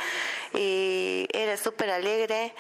y 0.54 1.28
era 1.34 1.58
súper 1.58 1.90
alegre. 1.90 2.54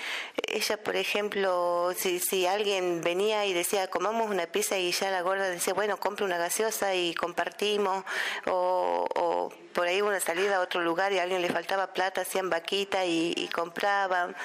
Ella, 0.47 0.77
por 0.81 0.95
ejemplo, 0.95 1.93
si, 1.95 2.19
si 2.19 2.47
alguien 2.47 3.01
venía 3.01 3.45
y 3.45 3.53
decía, 3.53 3.91
comamos 3.91 4.31
una 4.31 4.47
pizza 4.47 4.75
y 4.79 4.91
ya 4.91 5.11
la 5.11 5.21
gorda 5.21 5.49
decía, 5.49 5.75
bueno, 5.75 5.97
compre 5.97 6.25
una 6.25 6.39
gaseosa 6.39 6.95
y 6.95 7.13
compartimos, 7.13 8.05
o 8.47 9.51
por 9.73 9.87
ahí 9.87 10.01
una 10.01 10.19
salida 10.19 10.57
a 10.57 10.59
otro 10.61 10.81
lugar 10.81 11.11
y 11.13 11.19
a 11.19 11.23
alguien 11.23 11.41
le 11.41 11.49
faltaba 11.49 11.93
plata, 11.93 12.21
hacían 12.21 12.49
vaquita 12.49 13.05
y, 13.05 13.49
compraban. 13.53 14.35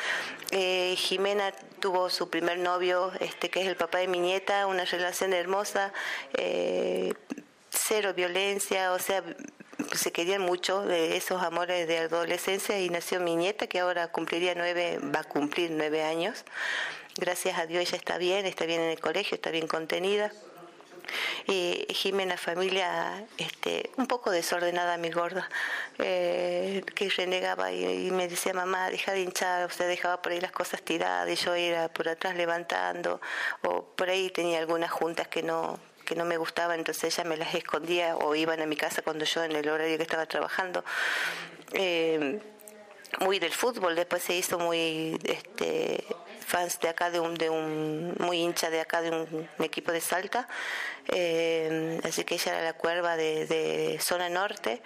Eh, 0.50 0.94
Jimena 0.96 1.52
tuvo 1.80 2.10
su 2.10 2.30
primer 2.30 2.58
novio, 2.58 3.12
este 3.20 3.50
que 3.50 3.62
es 3.62 3.68
el 3.68 3.76
papá 3.76 3.98
de 3.98 4.08
mi 4.08 4.18
nieta, 4.18 4.66
una 4.66 4.84
relación 4.84 5.32
hermosa. 5.32 5.92
Eh, 6.34 7.14
cero 7.70 8.14
violencia, 8.14 8.92
o 8.92 8.98
sea, 8.98 9.22
se 9.94 10.12
querían 10.12 10.42
mucho 10.42 10.82
de 10.82 11.16
esos 11.16 11.42
amores 11.42 11.86
de 11.86 11.98
adolescencia 11.98 12.80
y 12.80 12.88
nació 12.88 13.20
mi 13.20 13.36
nieta 13.36 13.66
que 13.66 13.80
ahora 13.80 14.08
cumpliría 14.08 14.54
nueve, 14.54 14.98
va 15.14 15.20
a 15.20 15.24
cumplir 15.24 15.70
nueve 15.70 16.02
años. 16.02 16.44
Gracias 17.18 17.58
a 17.58 17.66
Dios 17.66 17.82
ella 17.82 17.96
está 17.96 18.18
bien, 18.18 18.46
está 18.46 18.66
bien 18.66 18.80
en 18.80 18.90
el 18.90 19.00
colegio, 19.00 19.36
está 19.36 19.50
bien 19.50 19.66
contenida. 19.66 20.32
Y 21.46 21.86
Jimena, 21.90 22.36
familia 22.36 23.24
este, 23.38 23.90
un 23.96 24.06
poco 24.06 24.30
desordenada, 24.30 24.96
mi 24.96 25.10
gorda, 25.10 25.48
eh, 25.98 26.82
que 26.94 27.08
renegaba 27.10 27.72
y, 27.72 28.10
me 28.10 28.28
decía, 28.28 28.52
mamá, 28.52 28.90
deja 28.90 29.12
de 29.12 29.22
hinchar, 29.22 29.66
usted 29.66 29.88
dejaba 29.88 30.22
por 30.22 30.32
ahí 30.32 30.40
las 30.40 30.52
cosas 30.52 30.82
tiradas 30.82 31.28
y 31.30 31.36
yo 31.36 31.56
iba 31.56 31.88
por 31.88 32.08
atrás 32.08 32.36
levantando, 32.36 33.20
o 33.62 33.84
por 33.84 34.08
ahí 34.08 34.30
tenía 34.30 34.58
algunas 34.58 34.90
juntas 34.90 35.28
que 35.28 35.42
no 35.42 35.78
que 36.06 36.14
no 36.14 36.24
me 36.24 36.36
gustaban, 36.36 36.78
entonces 36.78 37.18
ella 37.18 37.28
me 37.28 37.36
las 37.36 37.52
escondía 37.52 38.16
o 38.16 38.36
iban 38.36 38.62
a 38.62 38.66
mi 38.66 38.76
casa 38.76 39.02
cuando 39.02 39.24
yo 39.24 39.42
en 39.42 39.50
el 39.56 39.68
horario 39.68 39.96
que 39.96 40.04
estaba 40.04 40.24
trabajando. 40.24 40.84
Eh, 41.72 42.38
muy 43.20 43.38
del 43.38 43.52
fútbol, 43.52 43.94
después 43.94 44.22
se 44.22 44.34
hizo 44.34 44.58
muy 44.58 45.18
este, 45.24 46.04
fans 46.46 46.78
de 46.80 46.88
acá, 46.88 47.10
de 47.10 47.20
un, 47.20 47.34
de 47.34 47.50
un 47.50 48.14
muy 48.20 48.38
hincha 48.38 48.70
de 48.70 48.80
acá, 48.80 49.02
de 49.02 49.10
un, 49.10 49.48
equipo 49.58 49.92
de 49.92 50.00
Salta, 50.00 50.48
eh, 51.08 52.00
así 52.04 52.24
que 52.24 52.36
ella 52.36 52.52
era 52.52 52.62
la 52.62 52.72
cuerva 52.72 53.16
de, 53.16 53.98
zona 54.00 54.28
norte, 54.28 54.80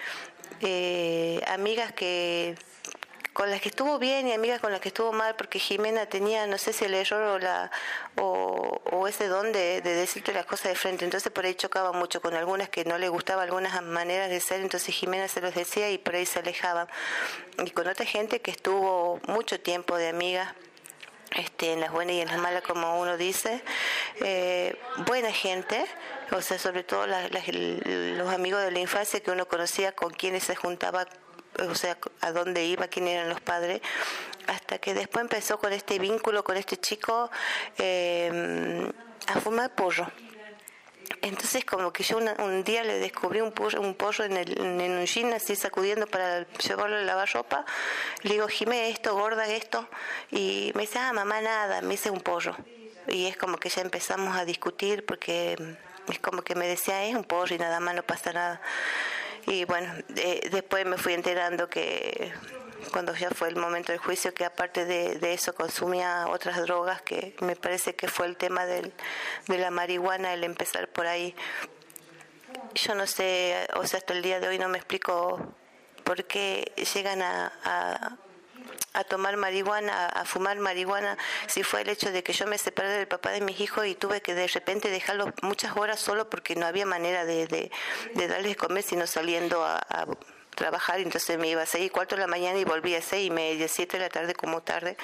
eh, 0.62 1.40
amigas 1.46 1.92
que 1.92 2.54
con 3.32 3.48
las 3.48 3.60
que 3.60 3.68
estuvo 3.68 3.98
bien 3.98 4.26
y 4.26 4.32
amigas 4.32 4.60
con 4.60 4.72
las 4.72 4.80
que 4.80 4.88
estuvo 4.88 5.12
mal, 5.12 5.36
porque 5.36 5.58
Jimena 5.58 6.06
tenía, 6.06 6.46
no 6.46 6.58
sé 6.58 6.72
si 6.72 6.84
el 6.84 6.94
error 6.94 7.22
o, 7.22 7.38
la, 7.38 7.70
o, 8.16 9.06
ese 9.06 9.28
don 9.28 9.52
de, 9.52 9.80
decirte 9.80 10.32
las 10.32 10.46
cosas 10.46 10.72
de 10.72 10.74
frente, 10.74 11.04
entonces 11.04 11.30
por 11.32 11.44
ahí 11.44 11.54
chocaba 11.54 11.92
mucho 11.92 12.20
con 12.20 12.34
algunas 12.34 12.68
que 12.68 12.84
no 12.84 12.98
le 12.98 13.08
gustaba 13.08 13.42
algunas 13.42 13.82
maneras 13.82 14.30
de 14.30 14.40
ser, 14.40 14.60
entonces 14.60 14.94
Jimena 14.94 15.28
se 15.28 15.40
los 15.40 15.54
decía 15.54 15.90
y 15.90 15.98
por 15.98 16.16
ahí 16.16 16.26
se 16.26 16.40
alejaba. 16.40 16.88
Y 17.64 17.70
con 17.70 17.86
otra 17.86 18.04
gente 18.04 18.40
que 18.40 18.50
estuvo 18.50 19.20
mucho 19.26 19.60
tiempo 19.60 19.96
de 19.96 20.08
amiga 20.08 20.54
este, 21.36 21.72
en 21.72 21.80
las 21.80 21.92
buenas 21.92 22.14
y 22.14 22.20
en 22.20 22.28
las 22.28 22.38
malas, 22.38 22.62
como 22.62 23.00
uno 23.00 23.16
dice, 23.16 23.62
eh, 24.20 24.76
buena 25.06 25.32
gente, 25.32 25.84
o 26.32 26.40
sea, 26.40 26.58
sobre 26.58 26.82
todo 26.82 27.06
los 27.06 28.28
amigos 28.32 28.62
de 28.62 28.70
la 28.70 28.80
infancia 28.80 29.20
que 29.20 29.30
uno 29.30 29.46
conocía, 29.46 29.92
con 29.92 30.10
quienes 30.12 30.44
se 30.44 30.56
juntaba, 30.56 31.06
o 31.58 31.74
sea, 31.74 31.98
a 32.20 32.32
dónde 32.32 32.64
iba, 32.64 32.88
quién 32.88 33.08
eran 33.08 33.28
los 33.28 33.40
padres, 33.40 33.80
hasta 34.46 34.78
que 34.78 34.94
después 34.94 35.22
empezó 35.22 35.58
con 35.58 35.72
este 35.72 35.98
vínculo 35.98 36.42
con 36.42 36.56
este 36.56 36.76
chico 36.76 37.30
eh, 37.78 38.90
a 39.26 39.40
fumar 39.40 39.74
pollo. 39.74 40.06
Entonces 41.22 41.64
como 41.64 41.92
que 41.92 42.02
yo 42.02 42.18
un 42.18 42.64
día 42.64 42.82
le 42.84 42.98
descubrí 42.98 43.40
un 43.40 43.52
pollo, 43.52 43.80
un 43.80 43.94
pollo 43.94 44.24
en, 44.24 44.36
el, 44.36 44.58
en 44.58 44.92
un 44.92 45.04
jean 45.04 45.32
así 45.32 45.56
sacudiendo 45.56 46.06
para 46.06 46.46
llevarlo 46.58 46.96
a 46.96 47.00
lavar 47.00 47.28
ropa. 47.32 47.64
Le 48.22 48.34
digo, 48.34 48.48
Jimé, 48.48 48.90
esto, 48.90 49.14
gorda, 49.14 49.46
esto. 49.46 49.88
Y 50.30 50.72
me 50.74 50.82
dice, 50.82 50.98
ah, 50.98 51.12
mamá, 51.12 51.40
nada, 51.40 51.82
me 51.82 51.94
hice 51.94 52.10
un 52.10 52.20
pollo. 52.20 52.56
Y 53.08 53.26
es 53.26 53.36
como 53.36 53.58
que 53.58 53.68
ya 53.68 53.82
empezamos 53.82 54.36
a 54.36 54.44
discutir 54.44 55.04
porque 55.04 55.56
es 56.08 56.18
como 56.20 56.42
que 56.42 56.54
me 56.54 56.66
decía, 56.66 57.04
es 57.04 57.14
un 57.14 57.24
pollo 57.24 57.54
y 57.54 57.58
nada 57.58 57.80
más, 57.80 57.94
no 57.94 58.02
pasa 58.02 58.32
nada. 58.32 58.60
Y 59.46 59.64
bueno, 59.64 59.92
eh, 60.16 60.48
después 60.50 60.86
me 60.86 60.96
fui 60.96 61.14
enterando 61.14 61.68
que 61.68 62.32
cuando 62.92 63.14
ya 63.14 63.30
fue 63.30 63.48
el 63.48 63.56
momento 63.56 63.92
del 63.92 64.00
juicio, 64.00 64.34
que 64.34 64.44
aparte 64.44 64.84
de, 64.84 65.32
eso 65.32 65.54
consumía 65.54 66.26
otras 66.28 66.60
drogas, 66.62 67.02
que 67.02 67.36
me 67.40 67.56
parece 67.56 67.94
que 67.94 68.08
fue 68.08 68.26
el 68.26 68.36
tema 68.36 68.66
del, 68.66 68.92
de 69.46 69.58
la 69.58 69.70
marihuana, 69.70 70.34
el 70.34 70.44
empezar 70.44 70.88
por 70.88 71.06
ahí. 71.06 71.34
Yo 72.74 72.94
no 72.94 73.06
sé, 73.06 73.68
o 73.74 73.86
sea, 73.86 73.98
hasta 73.98 74.12
el 74.12 74.22
día 74.22 74.40
de 74.40 74.48
hoy 74.48 74.58
no 74.58 74.68
me 74.68 74.78
explico 74.78 75.54
por 76.04 76.24
qué 76.24 76.72
llegan 76.94 77.22
a, 77.22 78.18
a, 78.92 79.04
tomar 79.04 79.36
marihuana, 79.36 80.06
a, 80.06 80.24
fumar 80.24 80.58
marihuana, 80.58 81.16
si 81.46 81.62
fue 81.62 81.82
el 81.82 81.88
hecho 81.88 82.10
de 82.10 82.22
que 82.22 82.32
yo 82.32 82.46
me 82.46 82.58
separé 82.58 82.88
del 82.88 83.08
papá 83.08 83.30
de 83.30 83.40
mis 83.40 83.60
hijos 83.60 83.86
y 83.86 83.94
tuve 83.94 84.20
que 84.20 84.34
de 84.34 84.46
repente 84.48 84.90
dejarlo 84.90 85.32
muchas 85.42 85.76
horas 85.76 86.00
solo 86.00 86.28
porque 86.28 86.56
no 86.56 86.66
había 86.66 86.86
manera 86.86 87.24
de, 87.24 87.46
de, 87.46 87.70
de 88.14 88.56
comer 88.56 88.82
sino 88.82 89.06
saliendo 89.06 89.64
a 89.64 90.06
trabajar, 90.60 91.00
entonces 91.00 91.38
me 91.38 91.48
iba 91.48 91.62
a 91.62 91.66
seis 91.66 91.86
y 91.86 91.88
cuarto 91.88 92.16
de 92.16 92.20
la 92.20 92.26
mañana 92.26 92.58
y 92.58 92.64
volvía 92.64 92.98
a 92.98 93.00
seis 93.00 93.28
y 93.28 93.30
media, 93.30 93.66
siete 93.66 93.96
de 93.96 94.04
la 94.04 94.10
tarde 94.10 94.34
como 94.34 94.60
tarde. 94.60 94.98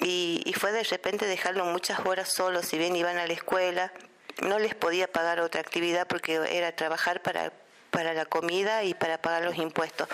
Y, 0.00 0.52
fue 0.58 0.72
de 0.72 0.82
repente 0.82 1.26
dejarlo 1.26 1.64
muchas 1.66 2.00
horas 2.00 2.32
solos, 2.34 2.66
si 2.66 2.78
bien 2.78 2.96
iban 2.96 3.16
a 3.16 3.26
la 3.26 3.32
escuela, 3.32 3.92
no 4.42 4.58
les 4.58 4.74
podía 4.74 5.06
pagar 5.06 5.38
otra 5.38 5.60
actividad 5.60 6.08
porque 6.08 6.34
era 6.50 6.74
trabajar 6.74 7.22
para, 7.22 7.52
para 7.90 8.12
la 8.12 8.26
comida 8.26 8.82
y 8.82 8.94
para 8.94 9.22
pagar 9.22 9.44
los 9.44 9.56
impuestos. 9.56 10.08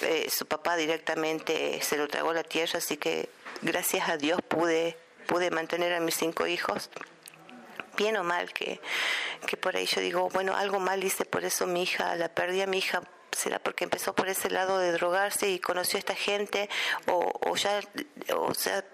Eh, 0.00 0.30
su 0.30 0.46
papá 0.46 0.76
directamente 0.76 1.78
se 1.82 1.98
lo 1.98 2.08
tragó 2.08 2.32
la 2.32 2.44
tierra, 2.44 2.78
así 2.78 2.96
que 2.96 3.28
gracias 3.60 4.08
a 4.08 4.16
Dios 4.16 4.40
pude, 4.48 4.96
pude 5.26 5.50
mantener 5.50 5.92
a 5.92 6.00
mis 6.00 6.14
cinco 6.14 6.46
hijos 6.46 6.88
bien 7.98 8.16
o 8.16 8.24
mal, 8.24 8.52
que, 8.54 8.80
que 9.46 9.58
por 9.58 9.76
ahí 9.76 9.84
yo 9.84 10.00
digo, 10.00 10.30
bueno, 10.30 10.56
algo 10.56 10.78
mal 10.78 11.04
hice, 11.04 11.26
por 11.26 11.44
eso 11.44 11.66
mi 11.66 11.82
hija, 11.82 12.16
la 12.16 12.28
perdí 12.28 12.62
a 12.62 12.66
mi 12.66 12.78
hija 12.78 13.02
será 13.32 13.58
porque 13.58 13.84
empezó 13.84 14.14
por 14.14 14.28
ese 14.28 14.50
lado 14.50 14.78
de 14.78 14.92
drogarse 14.92 15.48
y 15.48 15.58
conoció 15.58 15.96
a 15.96 16.00
esta 16.00 16.14
gente 16.14 16.68
o, 17.06 17.56
ya 17.56 17.80
o 18.34 18.54
sea 18.54 18.84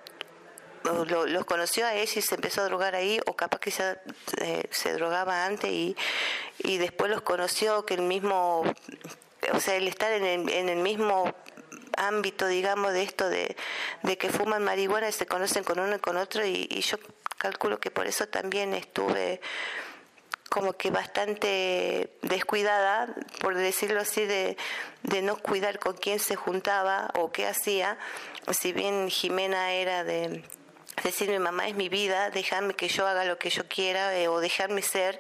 los 0.85 1.47
conoció 1.47 1.87
a 1.87 1.95
ella 1.95 2.13
y 2.15 2.23
se 2.23 2.35
empezó 2.35 2.61
a 2.61 2.65
drogar 2.65 2.95
ahí 2.95 3.19
o 3.27 3.35
capaz 3.35 3.59
que 3.59 3.71
ya 3.71 3.99
eh, 4.43 4.69
se 4.71 4.93
drogaba 4.93 5.47
antes 5.47 5.71
y, 5.71 5.97
y 6.59 6.77
después 6.77 7.11
los 7.11 7.23
conoció 7.23 7.87
que 7.87 7.95
el 7.95 8.03
mismo 8.03 8.65
o 9.53 9.61
sea 9.61 9.77
el 9.77 9.89
estar 9.89 10.13
en 10.13 10.25
el, 10.25 10.49
en 10.51 10.69
el 10.69 10.79
mismo 10.79 11.35
ámbito 11.97 12.47
digamos 12.47 12.93
de 12.93 13.03
esto 13.03 13.31
de, 13.31 13.57
de, 14.03 14.19
que 14.19 14.29
fuman 14.29 14.63
marihuana 14.63 15.09
y 15.09 15.13
se 15.13 15.27
conocen 15.27 15.65
con 15.65 15.79
uno 15.79 15.97
y 15.97 16.01
con 16.01 16.19
otro 16.19 16.45
y 16.45 16.69
yo 16.83 16.99
calculo 17.39 17.81
que 17.81 17.91
por 17.91 18.07
eso 18.07 18.27
también 18.29 18.75
estuve 18.75 19.41
como 20.55 20.75
que 20.75 20.91
bastante 20.91 22.11
descuidada, 22.23 23.13
por 23.41 23.57
decirlo 23.57 24.01
así, 24.01 24.25
de, 24.25 24.57
no 25.21 25.37
cuidar 25.37 25.81
con 25.81 25.97
quién 25.97 26.21
se 26.21 26.37
juntaba 26.37 27.11
o 27.17 27.33
qué 27.33 27.49
hacía. 27.49 27.99
Si 28.53 28.73
bien 28.73 29.11
Jimena 29.11 29.73
era 29.73 30.05
de 30.05 30.45
decirme 31.03 31.41
mamá 31.41 31.67
es 31.67 31.75
mi 31.75 31.89
vida, 31.89 32.31
dejarme 32.31 32.75
que 32.75 32.87
yo 32.87 33.05
haga 33.05 33.25
lo 33.25 33.37
que 33.37 33.51
yo 33.51 33.67
quiera 33.67 34.17
eh, 34.17 34.29
o 34.29 34.39
dejarme 34.39 34.81
ser 34.81 35.19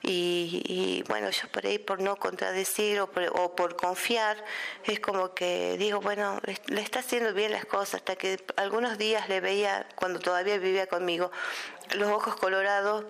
y, 0.00 1.02
bueno, 1.08 1.28
yo 1.30 1.48
por 1.48 1.66
ahí 1.66 1.80
por 1.80 2.00
no 2.00 2.14
contradecir 2.14 3.00
o 3.00 3.10
por, 3.10 3.24
o 3.34 3.56
por, 3.56 3.74
confiar 3.74 4.36
es 4.84 5.00
como 5.00 5.34
que 5.34 5.76
digo, 5.76 6.00
bueno, 6.00 6.40
le 6.68 6.80
está 6.80 7.00
haciendo 7.00 7.34
bien 7.34 7.50
las 7.50 7.64
cosas 7.64 7.96
hasta 7.96 8.14
que 8.14 8.38
algunos 8.54 8.96
días 8.96 9.28
le 9.28 9.40
veía 9.40 9.88
cuando 9.96 10.20
todavía 10.20 10.56
vivía 10.58 10.86
conmigo 10.86 11.32
los 11.96 12.10
ojos 12.10 12.36
colorados 12.36 13.04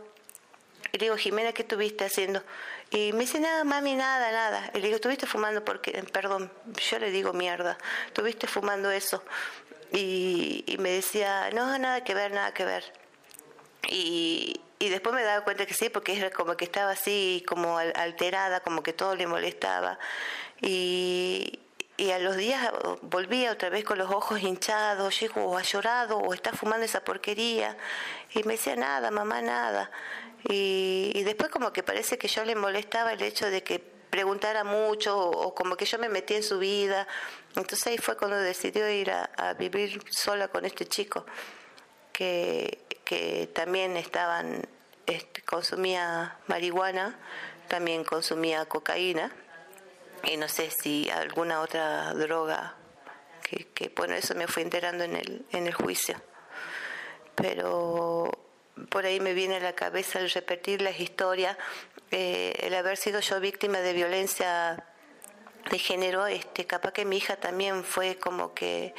le 0.92 0.98
digo, 0.98 1.16
Jimena, 1.16 1.52
¿qué 1.52 1.62
estuviste 1.62 2.04
haciendo? 2.04 2.42
Y 2.90 3.12
me 3.12 3.20
dice, 3.20 3.40
nada, 3.40 3.64
mami, 3.64 3.94
nada, 3.94 4.32
nada. 4.32 4.70
Y 4.74 4.78
le 4.78 4.84
digo, 4.84 4.96
¿estuviste 4.96 5.26
fumando 5.26 5.64
porque, 5.64 5.92
perdón, 6.12 6.50
yo 6.90 6.98
le 6.98 7.10
digo 7.10 7.32
mierda, 7.32 7.76
¿estuviste 8.06 8.46
fumando 8.46 8.90
eso? 8.90 9.22
Y, 9.92 10.76
me 10.78 10.90
decía, 10.90 11.50
no, 11.50 11.78
nada 11.78 12.04
que 12.04 12.14
ver, 12.14 12.32
nada 12.32 12.52
que 12.52 12.64
ver. 12.64 12.84
Y, 13.88 14.60
y 14.78 14.88
después 14.88 15.14
me 15.14 15.22
daba 15.22 15.44
cuenta 15.44 15.66
que 15.66 15.74
sí, 15.74 15.88
porque 15.88 16.16
era 16.16 16.30
como 16.30 16.56
que 16.56 16.64
estaba 16.64 16.92
así, 16.92 17.44
como 17.46 17.78
alterada, 17.78 18.60
como 18.60 18.82
que 18.82 18.92
todo 18.92 19.14
le 19.14 19.26
molestaba. 19.26 19.98
Y, 20.60 21.60
y 21.98 22.12
a 22.12 22.20
los 22.20 22.36
días 22.36 22.70
volvía 23.02 23.50
otra 23.50 23.70
vez 23.70 23.84
con 23.84 23.98
los 23.98 24.08
ojos 24.10 24.40
hinchados, 24.40 25.18
llego 25.18 25.44
o 25.44 25.58
ha 25.58 25.62
llorado 25.62 26.18
o 26.18 26.32
está 26.32 26.52
fumando 26.52 26.84
esa 26.84 27.00
porquería. 27.00 27.76
Y 28.34 28.44
me 28.44 28.52
decía, 28.54 28.76
nada, 28.76 29.10
mamá, 29.10 29.42
nada. 29.42 29.90
Y, 30.44 31.22
después 31.24 31.50
como 31.50 31.72
que 31.72 31.82
parece 31.82 32.18
que 32.18 32.28
yo 32.28 32.44
le 32.44 32.54
molestaba 32.54 33.12
el 33.12 33.22
hecho 33.22 33.50
de 33.50 33.62
que 33.62 33.78
preguntara 33.78 34.64
mucho 34.64 35.18
o, 35.18 35.54
como 35.54 35.76
que 35.76 35.84
yo 35.84 35.98
me 35.98 36.08
metí 36.08 36.34
en 36.34 36.42
su 36.42 36.58
vida. 36.58 37.06
Entonces 37.56 37.86
ahí 37.86 37.98
fue 37.98 38.16
cuando 38.16 38.36
decidió 38.38 38.88
ir 38.90 39.10
a, 39.10 39.54
vivir 39.58 40.02
sola 40.10 40.48
con 40.48 40.64
este 40.64 40.86
chico 40.86 41.26
que, 42.12 42.84
que 43.04 43.48
también 43.52 43.96
estaban, 43.96 44.66
este, 45.06 45.42
consumía 45.42 46.38
marihuana, 46.46 47.18
también 47.68 48.04
consumía 48.04 48.64
cocaína 48.66 49.32
y 50.24 50.36
no 50.36 50.48
sé 50.48 50.70
si 50.82 51.10
alguna 51.10 51.60
otra 51.60 52.12
droga 52.14 52.78
que, 53.74 53.92
bueno, 53.96 54.14
eso 54.14 54.34
me 54.34 54.46
fui 54.46 54.62
enterando 54.62 55.04
en 55.04 55.16
el, 55.16 55.46
en 55.52 55.66
el 55.66 55.74
juicio. 55.74 56.20
Pero 57.34 58.30
por 58.90 59.06
ahí 59.06 59.20
me 59.20 59.34
viene 59.34 59.56
a 59.56 59.60
la 59.60 59.74
cabeza 59.74 60.20
el 60.20 60.30
repetir 60.30 60.82
las 60.82 61.00
historias, 61.00 61.56
eh, 62.10 62.54
el 62.60 62.74
haber 62.74 62.96
sido 62.96 63.20
yo 63.20 63.40
víctima 63.40 63.78
de 63.78 63.92
violencia 63.92 64.84
de 65.70 65.78
género, 65.78 66.26
este, 66.26 66.66
capaz 66.66 66.92
que 66.92 67.04
mi 67.04 67.18
hija 67.18 67.36
también 67.36 67.84
fue 67.84 68.16
como 68.16 68.54
que, 68.54 68.94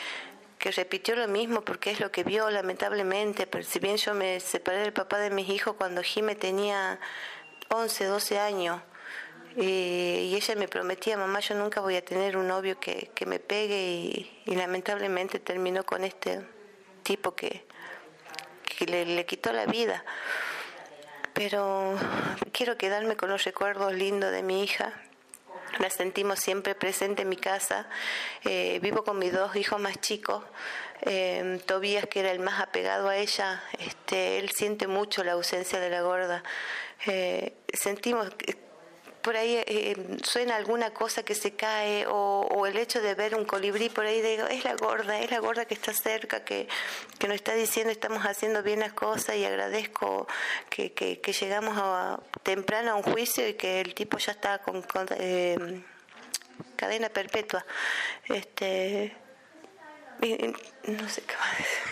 que 0.60 0.72
repitió 0.72 1.16
lo 1.16 1.28
mismo 1.28 1.62
porque 1.62 1.92
es 1.92 2.00
lo 2.00 2.12
que 2.12 2.24
vio 2.24 2.50
lamentablemente, 2.50 3.48
pero 3.48 3.64
si 3.64 3.80
bien 3.80 3.98
yo 3.98 4.14
me 4.14 4.40
separé 4.40 4.80
del 4.80 4.94
papá 4.94 5.18
de 5.18 5.30
mis 5.30 5.50
hijos 5.50 5.76
cuando 5.76 6.04
Jime 6.04 6.36
tenía 6.36 7.00
11, 7.70 8.06
12 8.06 8.40
años, 8.40 8.82
y, 9.56 10.36
ella 10.36 10.56
me 10.56 10.68
prometía, 10.68 11.18
mamá, 11.18 11.40
yo 11.40 11.56
nunca 11.56 11.82
voy 11.82 11.96
a 11.96 12.06
tener 12.06 12.38
un 12.38 12.48
novio 12.48 12.80
que, 12.80 13.12
que 13.16 13.26
me 13.26 13.40
pegue 13.40 13.82
y, 14.46 14.56
lamentablemente 14.56 15.40
terminó 15.40 15.86
con 15.86 16.04
este 16.04 16.46
tipo 17.04 17.36
que, 17.36 17.66
que 18.80 19.06
le, 19.06 19.26
quitó 19.26 19.52
la 19.52 19.66
vida. 19.66 20.04
Pero 21.34 21.98
quiero 22.54 22.78
quedarme 22.78 23.18
con 23.18 23.30
los 23.30 23.44
recuerdos 23.44 23.94
lindos 23.94 24.32
de 24.32 24.42
mi 24.42 24.64
hija, 24.64 24.94
la 25.80 25.90
sentimos 25.90 26.40
siempre 26.40 26.76
presente 26.76 27.24
en 27.24 27.30
mi 27.30 27.36
casa. 27.36 27.88
Eh, 28.46 28.80
vivo 28.82 29.04
con 29.04 29.20
mis 29.20 29.34
dos 29.34 29.56
hijos 29.56 29.80
más 29.80 30.00
chicos. 30.00 30.44
Eh, 31.02 31.62
Tobías, 31.66 32.08
que 32.08 32.22
era 32.22 32.32
el 32.32 32.40
más 32.40 32.60
apegado 32.62 33.10
a 33.10 33.18
ella, 33.18 33.62
este, 33.78 34.40
él 34.40 34.50
siente 34.50 34.88
mucho 34.88 35.24
la 35.24 35.34
ausencia 35.34 35.80
de 35.80 35.90
la 35.90 36.02
gorda. 36.02 36.44
Eh, 37.06 37.54
sentimos 37.74 38.30
por 39.22 39.36
ahí 39.36 39.56
eh, 39.68 39.96
suena 40.24 40.56
alguna 40.56 40.92
cosa 40.92 41.24
que 41.24 41.36
se 41.36 41.56
cae 41.56 42.06
o, 42.08 42.66
el 42.66 42.78
hecho 42.78 43.02
de 43.02 43.16
ver 43.16 43.36
un 43.36 43.46
colibrí 43.46 43.90
por 43.90 44.06
ahí 44.06 44.22
digo 44.22 44.46
es 44.48 44.64
la 44.64 44.76
gorda 44.76 45.20
es 45.20 45.32
la 45.32 45.40
gorda 45.40 45.66
que 45.66 45.74
está 45.74 45.94
cerca 45.94 46.44
que, 46.44 46.68
que 47.18 47.28
nos 47.28 47.36
está 47.36 47.54
diciendo 47.54 47.92
estamos 47.92 48.24
haciendo 48.26 48.62
bien 48.64 48.80
las 48.82 48.94
cosas 48.94 49.36
y 49.36 49.46
agradezco 49.46 50.28
que, 50.70 50.94
que, 50.94 51.34
llegamos 51.34 51.76
a, 51.78 52.20
temprano 52.44 52.92
a 52.92 52.96
un 52.96 53.04
juicio 53.04 53.48
y 53.48 53.54
que 53.54 53.82
el 53.82 53.94
tipo 53.94 54.18
ya 54.18 54.34
está 54.34 54.60
con, 54.60 54.84
eh, 55.18 55.82
cadena 56.76 57.10
perpetua 57.10 57.66
este 58.28 59.16
no 60.22 61.10
sé 61.10 61.22
qué 61.24 61.36
más 61.36 61.58
decir 61.58 61.89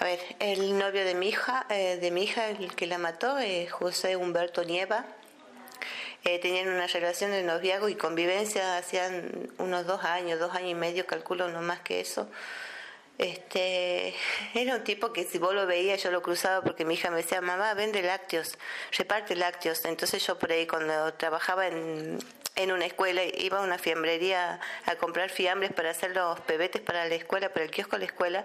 A 0.00 0.04
ver, 0.04 0.20
el 0.38 0.78
novio 0.78 1.04
de 1.04 1.14
mi 1.14 1.28
hija, 1.28 1.66
eh, 1.70 1.98
de 2.00 2.12
mi 2.12 2.22
hija, 2.22 2.50
el 2.50 2.76
que 2.76 2.86
la 2.86 2.98
mató, 2.98 3.36
es 3.38 3.72
José 3.72 4.14
Humberto 4.14 4.62
Nieva. 4.62 5.04
Eh, 6.22 6.38
tenían 6.38 6.68
una 6.68 6.86
relación 6.86 7.32
de 7.32 7.42
noviazgo 7.42 7.88
y 7.88 7.96
convivencia 7.96 8.76
hacían 8.76 9.50
unos 9.58 9.86
dos 9.86 10.04
años, 10.04 10.38
dos 10.38 10.54
años 10.54 10.70
y 10.70 10.74
medio, 10.76 11.04
calculo 11.04 11.48
no 11.48 11.62
más 11.62 11.80
que 11.80 12.00
eso. 12.00 12.28
Este, 13.18 14.14
era 14.54 14.76
un 14.76 14.84
tipo 14.84 15.12
que 15.12 15.24
si 15.24 15.38
vos 15.38 15.52
lo 15.52 15.66
veías 15.66 16.00
yo 16.00 16.12
lo 16.12 16.22
cruzaba 16.22 16.62
porque 16.62 16.84
mi 16.84 16.94
hija 16.94 17.10
me 17.10 17.16
decía, 17.16 17.40
mamá, 17.40 17.74
vende 17.74 18.00
lácteos, 18.00 18.56
reparte 18.96 19.34
lácteos. 19.34 19.84
Entonces 19.84 20.24
yo 20.24 20.38
por 20.38 20.52
ahí 20.52 20.68
cuando 20.68 21.12
trabajaba 21.14 21.66
en, 21.66 22.20
en 22.58 22.72
una 22.72 22.86
escuela, 22.86 23.22
iba 23.22 23.58
a 23.58 23.62
una 23.62 23.78
fiambrería 23.78 24.60
a 24.84 24.96
comprar 24.96 25.30
fiambres 25.30 25.72
para 25.72 25.90
hacer 25.90 26.14
los 26.14 26.40
pebetes 26.40 26.82
para 26.82 27.06
la 27.06 27.14
escuela, 27.14 27.50
para 27.50 27.64
el 27.64 27.70
kiosco 27.70 27.96
de 27.96 28.00
la 28.00 28.06
escuela, 28.06 28.44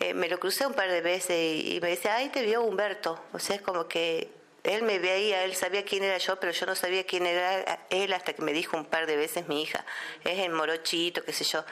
eh, 0.00 0.12
me 0.12 0.28
lo 0.28 0.38
crucé 0.38 0.66
un 0.66 0.74
par 0.74 0.90
de 0.90 1.00
veces 1.00 1.36
y, 1.64 1.78
me 1.80 1.88
decía, 1.88 2.16
ay, 2.16 2.28
te 2.28 2.42
vio 2.42 2.62
Humberto. 2.62 3.18
O 3.32 3.38
sea, 3.38 3.56
es 3.56 3.62
como 3.62 3.88
que 3.88 4.28
él 4.64 4.82
me 4.82 4.98
veía, 4.98 5.44
él 5.44 5.54
sabía 5.54 5.82
quién 5.84 6.04
era 6.04 6.18
yo, 6.18 6.38
pero 6.38 6.52
yo 6.52 6.66
no 6.66 6.74
sabía 6.74 7.04
quién 7.04 7.24
era 7.26 7.80
él 7.88 8.12
hasta 8.12 8.34
que 8.34 8.42
me 8.42 8.52
dijo 8.52 8.76
un 8.76 8.84
par 8.84 9.06
de 9.06 9.16
veces 9.16 9.48
mi 9.48 9.62
hija. 9.62 9.84
Es 10.24 10.38
el 10.40 10.52
morochito, 10.52 11.24
qué 11.24 11.32
sé 11.32 11.44
yo. 11.44 11.64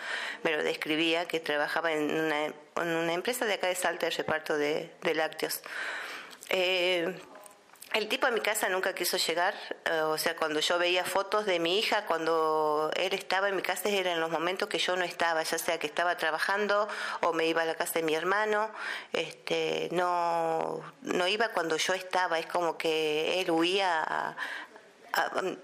Me 0.45 0.57
lo 0.57 0.63
describía, 0.63 1.27
que 1.27 1.41
trabajaba 1.41 1.93
en 1.93 2.11
una, 2.11 3.13
empresa 3.13 3.45
de 3.45 3.55
acá 3.55 3.67
de 3.67 3.75
Salta 3.75 4.07
de 4.07 4.13
reparto 4.13 4.57
de, 4.57 4.91
de 5.03 5.15
lácteos. 5.15 5.61
Eh, 6.49 7.15
el 7.95 8.09
tipo 8.09 8.27
a 8.27 8.31
mi 8.31 8.41
casa 8.41 8.69
nunca 8.69 8.95
quiso 8.95 9.17
llegar, 9.17 9.55
eh, 9.85 10.01
o 10.01 10.17
sea, 10.17 10.37
cuando 10.37 10.61
yo 10.61 10.79
veía 10.79 11.05
fotos 11.05 11.47
de 11.47 11.59
mi 11.59 11.79
hija, 11.79 12.07
cuando 12.07 12.91
él 12.97 13.13
estaba 13.13 13.49
en 13.49 13.57
mi 13.57 13.63
casa, 13.63 13.89
eran 13.89 14.21
los 14.21 14.31
momentos 14.31 14.69
que 14.69 14.79
yo 14.79 14.97
no 14.97 15.05
estaba, 15.05 15.43
ya 15.43 15.59
sea 15.59 15.79
que 15.79 15.87
estaba 15.87 16.17
trabajando 16.17 16.89
o 17.21 17.33
me 17.33 17.47
iba 17.47 17.63
a 17.63 17.65
la 17.65 17.75
casa 17.75 17.95
de 17.95 18.03
mi 18.03 18.15
hermano, 18.15 18.71
este, 19.13 19.89
no, 19.93 20.83
no 21.03 21.29
iba 21.29 21.49
cuando 21.51 21.77
yo 21.77 21.95
estaba, 21.95 22.39
es 22.39 22.47
como 22.47 22.79
que 22.79 23.41
él 23.41 23.51
huía 23.51 24.37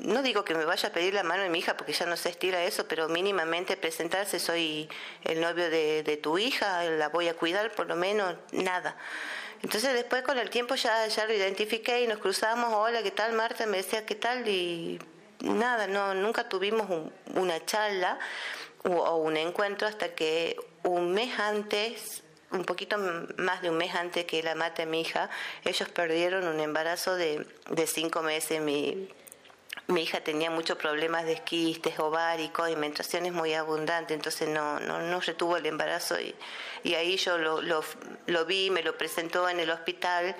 no 0.00 0.22
digo 0.22 0.44
que 0.44 0.54
me 0.54 0.64
vaya 0.64 0.90
a 0.90 0.92
pedir 0.92 1.14
la 1.14 1.22
mano 1.22 1.42
de 1.42 1.48
mi 1.48 1.60
hija 1.60 1.76
porque 1.76 1.92
ya 1.92 2.06
no 2.06 2.16
se 2.16 2.28
estira 2.28 2.62
eso, 2.64 2.86
pero 2.86 3.08
mínimamente 3.08 3.76
presentarse, 3.76 4.38
soy 4.38 4.88
el 5.24 5.40
novio 5.40 5.70
de, 5.70 6.02
de 6.02 6.16
tu 6.18 6.38
hija, 6.38 6.84
la 6.84 7.08
voy 7.08 7.28
a 7.28 7.34
cuidar, 7.34 7.70
por 7.72 7.86
lo 7.86 7.96
menos, 7.96 8.34
nada. 8.52 8.96
Entonces 9.62 9.92
después 9.92 10.22
con 10.22 10.38
el 10.38 10.50
tiempo 10.50 10.74
ya, 10.76 11.06
ya 11.08 11.26
lo 11.26 11.32
identifiqué 11.32 12.02
y 12.02 12.06
nos 12.06 12.18
cruzamos, 12.18 12.72
hola, 12.72 13.02
¿qué 13.02 13.10
tal 13.10 13.32
Marta? 13.32 13.66
Me 13.66 13.78
decía, 13.78 14.06
¿qué 14.06 14.14
tal? 14.14 14.46
Y 14.46 15.00
nada, 15.40 15.86
no, 15.86 16.14
nunca 16.14 16.48
tuvimos 16.48 17.10
una 17.34 17.64
charla 17.64 18.18
o, 18.84 19.16
un 19.16 19.36
encuentro 19.36 19.88
hasta 19.88 20.14
que 20.14 20.56
un 20.84 21.12
mes 21.12 21.38
antes, 21.38 22.22
un 22.52 22.64
poquito 22.64 22.96
más 23.36 23.60
de 23.60 23.70
un 23.70 23.76
mes 23.76 23.94
antes 23.94 24.24
que 24.24 24.42
la 24.42 24.54
mate 24.54 24.82
a 24.82 24.86
mi 24.86 25.00
hija, 25.00 25.28
ellos 25.64 25.88
perdieron 25.88 26.46
un 26.46 26.60
embarazo 26.60 27.16
de, 27.16 27.44
de 27.70 27.86
cinco 27.86 28.22
meses. 28.22 28.60
Mi, 28.60 29.08
mi 29.88 30.02
hija 30.02 30.20
tenía 30.20 30.50
muchos 30.50 30.78
problemas 30.78 31.24
de 31.24 31.42
quistes 31.42 31.98
ováricos 31.98 32.70
y 32.70 32.76
menstruaciones 32.76 33.32
muy 33.32 33.54
abundantes, 33.54 34.14
entonces 34.14 34.48
no, 34.48 34.78
no, 34.80 35.00
no 35.00 35.20
retuvo 35.20 35.56
el 35.56 35.66
embarazo 35.66 36.20
y, 36.20 36.34
y 36.88 36.94
ahí 36.94 37.16
yo 37.18 37.36
lo, 37.36 37.60
lo, 37.60 38.44
vi, 38.46 38.70
me 38.70 38.82
lo 38.82 38.96
presentó 38.96 39.48
en 39.48 39.60
el 39.60 39.70
hospital 39.70 40.34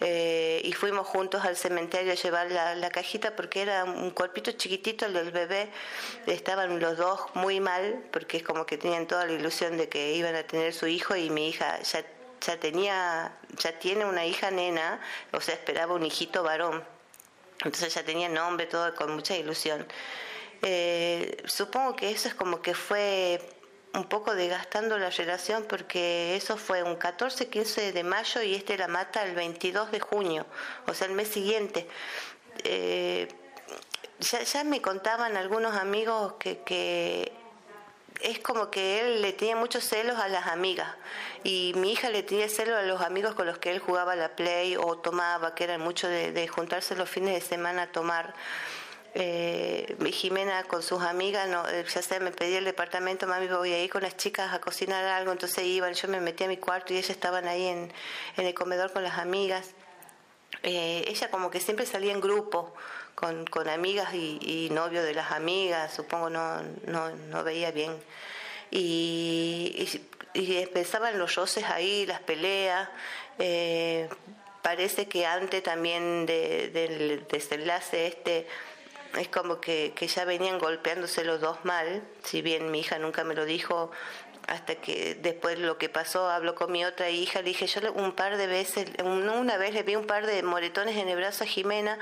eh, 0.00 0.60
y 0.64 0.72
fuimos 0.72 1.06
juntos 1.06 1.44
al 1.44 1.56
cementerio 1.56 2.12
a 2.12 2.16
llevar 2.16 2.50
la, 2.50 2.74
la, 2.74 2.90
cajita 2.90 3.36
porque 3.36 3.62
era 3.62 3.84
un 3.84 4.10
cuerpito 4.10 4.50
chiquitito 4.52 5.06
el 5.06 5.12
del 5.12 5.30
bebé, 5.30 5.70
estaban 6.26 6.80
los 6.80 6.96
dos 6.96 7.20
muy 7.34 7.60
mal 7.60 8.04
porque 8.10 8.38
es 8.38 8.42
como 8.42 8.66
que 8.66 8.78
tenían 8.78 9.06
toda 9.06 9.26
la 9.26 9.32
ilusión 9.32 9.76
de 9.76 9.88
que 9.88 10.14
iban 10.14 10.34
a 10.34 10.42
tener 10.42 10.74
su 10.74 10.88
hijo 10.88 11.14
y 11.14 11.30
mi 11.30 11.48
hija 11.48 11.80
ya 11.82 12.04
ya 12.44 12.58
tenía 12.58 13.38
ya 13.56 13.78
tiene 13.78 14.04
una 14.04 14.26
hija 14.26 14.50
nena, 14.50 15.00
o 15.32 15.40
sea, 15.40 15.54
esperaba 15.54 15.94
un 15.94 16.04
hijito 16.04 16.42
varón. 16.42 16.82
Entonces 17.58 17.94
ya 17.94 18.04
tenía 18.04 18.28
nombre, 18.28 18.66
todo 18.66 18.92
con 18.96 19.14
mucha 19.14 19.36
ilusión. 19.36 19.86
Eh, 20.62 21.36
supongo 21.44 21.94
que 21.94 22.10
eso 22.10 22.28
es 22.28 22.34
como 22.34 22.60
que 22.60 22.74
fue 22.74 23.40
un 23.94 24.04
poco 24.04 24.34
desgastando 24.34 24.98
la 24.98 25.10
relación 25.10 25.64
porque 25.68 26.36
eso 26.36 26.56
fue 26.56 26.82
un 26.82 26.96
14, 26.96 27.48
15 27.48 27.92
de 27.92 28.04
mayo 28.04 28.42
y 28.42 28.54
este 28.54 28.78
la 28.78 28.88
mata 28.88 29.22
el 29.24 29.34
22 29.34 29.90
de 29.90 30.00
junio, 30.00 30.46
o 30.86 30.94
sea, 30.94 31.06
el 31.06 31.12
mes 31.12 31.28
siguiente. 31.28 31.86
Eh, 32.64 33.28
ya, 34.22 34.64
me 34.64 34.80
contaban 34.80 35.36
algunos 35.36 35.74
amigos 35.74 36.34
que, 36.38 37.32
es 38.20 38.38
como 38.38 38.70
que 38.70 39.00
él 39.00 39.22
le 39.22 39.32
tenía 39.32 39.56
muchos 39.56 39.84
celos 39.84 40.18
a 40.18 40.28
las 40.28 40.46
amigas 40.46 40.88
y 41.42 41.72
mi 41.76 41.92
hija 41.92 42.08
le 42.08 42.22
tenía 42.22 42.48
celos 42.48 42.78
a 42.78 42.82
los 42.82 43.00
amigos 43.00 43.34
con 43.34 43.46
los 43.46 43.58
que 43.58 43.72
él 43.72 43.80
jugaba 43.80 44.14
la 44.14 44.36
play 44.36 44.76
o 44.76 44.96
tomaba, 44.98 45.54
que 45.54 45.64
eran 45.64 45.80
mucho 45.80 46.08
de, 46.08 46.48
juntarse 46.48 46.94
los 46.94 47.10
fines 47.10 47.34
de 47.34 47.40
semana 47.40 47.82
a 47.82 47.86
tomar. 47.88 48.34
Eh, 49.14 49.94
Jimena 50.10 50.64
con 50.64 50.82
sus 50.82 51.02
amigas, 51.02 51.46
no, 51.46 51.68
eh, 51.68 51.84
ya 51.86 52.00
sé, 52.00 52.18
me 52.18 52.30
pedía 52.30 52.58
el 52.58 52.64
departamento, 52.64 53.26
mami, 53.26 53.46
voy 53.46 53.72
a 53.72 53.82
ir 53.82 53.90
con 53.90 54.02
las 54.02 54.16
chicas 54.16 54.54
a 54.54 54.60
cocinar 54.60 55.04
algo, 55.04 55.32
entonces 55.32 55.64
iban, 55.64 55.92
yo 55.92 56.08
me 56.08 56.20
metí 56.20 56.44
a 56.44 56.48
mi 56.48 56.56
cuarto 56.56 56.94
y 56.94 56.96
ellas 56.96 57.10
estaban 57.10 57.46
ahí 57.46 57.66
en, 57.66 57.92
el 58.38 58.54
comedor 58.54 58.90
con 58.92 59.02
las 59.02 59.18
amigas. 59.18 59.70
Eh, 60.62 61.04
ella 61.08 61.30
como 61.30 61.50
que 61.50 61.60
siempre 61.60 61.84
salía 61.84 62.12
en 62.12 62.20
grupo, 62.20 62.74
con, 63.14 63.44
con 63.46 63.68
amigas 63.68 64.14
y, 64.14 64.38
y, 64.40 64.70
novio 64.70 65.02
de 65.02 65.12
las 65.12 65.32
amigas, 65.32 65.92
supongo 65.92 66.30
no, 66.30 66.62
no, 66.86 67.10
no 67.10 67.44
veía 67.44 67.70
bien. 67.70 67.92
Y, 68.70 69.88
y, 70.32 70.56
empezaban 70.56 71.18
los 71.18 71.34
roces 71.34 71.64
ahí, 71.64 72.06
las 72.06 72.20
peleas. 72.20 72.88
Eh, 73.38 74.08
parece 74.62 75.06
que 75.06 75.26
antes 75.26 75.62
también 75.62 76.24
del 76.24 77.26
desenlace 77.28 78.06
este 78.06 78.46
es 79.18 79.28
como 79.28 79.60
que, 79.60 79.92
que 79.94 80.06
ya 80.06 80.24
venían 80.24 80.58
golpeándose 80.58 81.24
los 81.24 81.40
dos 81.40 81.64
mal, 81.64 82.02
si 82.22 82.42
bien 82.42 82.70
mi 82.70 82.80
hija 82.80 82.98
nunca 82.98 83.24
me 83.24 83.34
lo 83.34 83.44
dijo, 83.44 83.90
hasta 84.48 84.74
que 84.76 85.14
después 85.14 85.58
lo 85.58 85.78
que 85.78 85.88
pasó, 85.88 86.28
hablo 86.28 86.54
con 86.54 86.72
mi 86.72 86.84
otra 86.84 87.10
hija, 87.10 87.40
le 87.40 87.50
dije, 87.50 87.66
yo 87.66 87.92
un 87.92 88.12
par 88.12 88.36
de 88.36 88.46
veces, 88.46 88.90
una 89.02 89.56
vez 89.56 89.74
le 89.74 89.82
vi 89.82 89.96
un 89.96 90.06
par 90.06 90.26
de 90.26 90.42
moretones 90.42 90.96
en 90.96 91.08
el 91.08 91.16
brazo 91.16 91.44
a 91.44 91.46
Jimena 91.46 91.98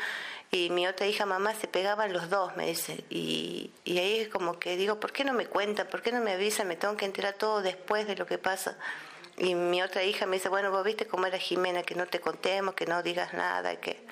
y 0.50 0.70
mi 0.70 0.86
otra 0.86 1.06
hija, 1.06 1.26
mamá, 1.26 1.54
se 1.54 1.68
pegaban 1.68 2.12
los 2.12 2.28
dos, 2.28 2.56
me 2.56 2.66
dice. 2.66 3.04
Y, 3.08 3.70
y 3.84 3.98
ahí 3.98 4.18
es 4.18 4.28
como 4.28 4.58
que 4.58 4.76
digo, 4.76 4.98
¿por 4.98 5.12
qué 5.12 5.24
no 5.24 5.32
me 5.32 5.46
cuentan? 5.46 5.86
¿Por 5.86 6.02
qué 6.02 6.10
no 6.10 6.20
me 6.20 6.32
avisan? 6.32 6.66
Me 6.66 6.76
tengo 6.76 6.96
que 6.96 7.04
enterar 7.04 7.34
todo 7.34 7.62
después 7.62 8.06
de 8.06 8.16
lo 8.16 8.26
que 8.26 8.38
pasa. 8.38 8.76
Y 9.36 9.54
mi 9.54 9.80
otra 9.80 10.02
hija 10.02 10.26
me 10.26 10.36
dice, 10.36 10.48
bueno, 10.48 10.70
vos 10.70 10.84
viste 10.84 11.06
cómo 11.06 11.26
era 11.26 11.38
Jimena, 11.38 11.82
que 11.82 11.94
no 11.94 12.06
te 12.06 12.20
contemos, 12.20 12.74
que 12.74 12.86
no 12.86 13.02
digas 13.02 13.32
nada, 13.32 13.76
que, 13.76 14.04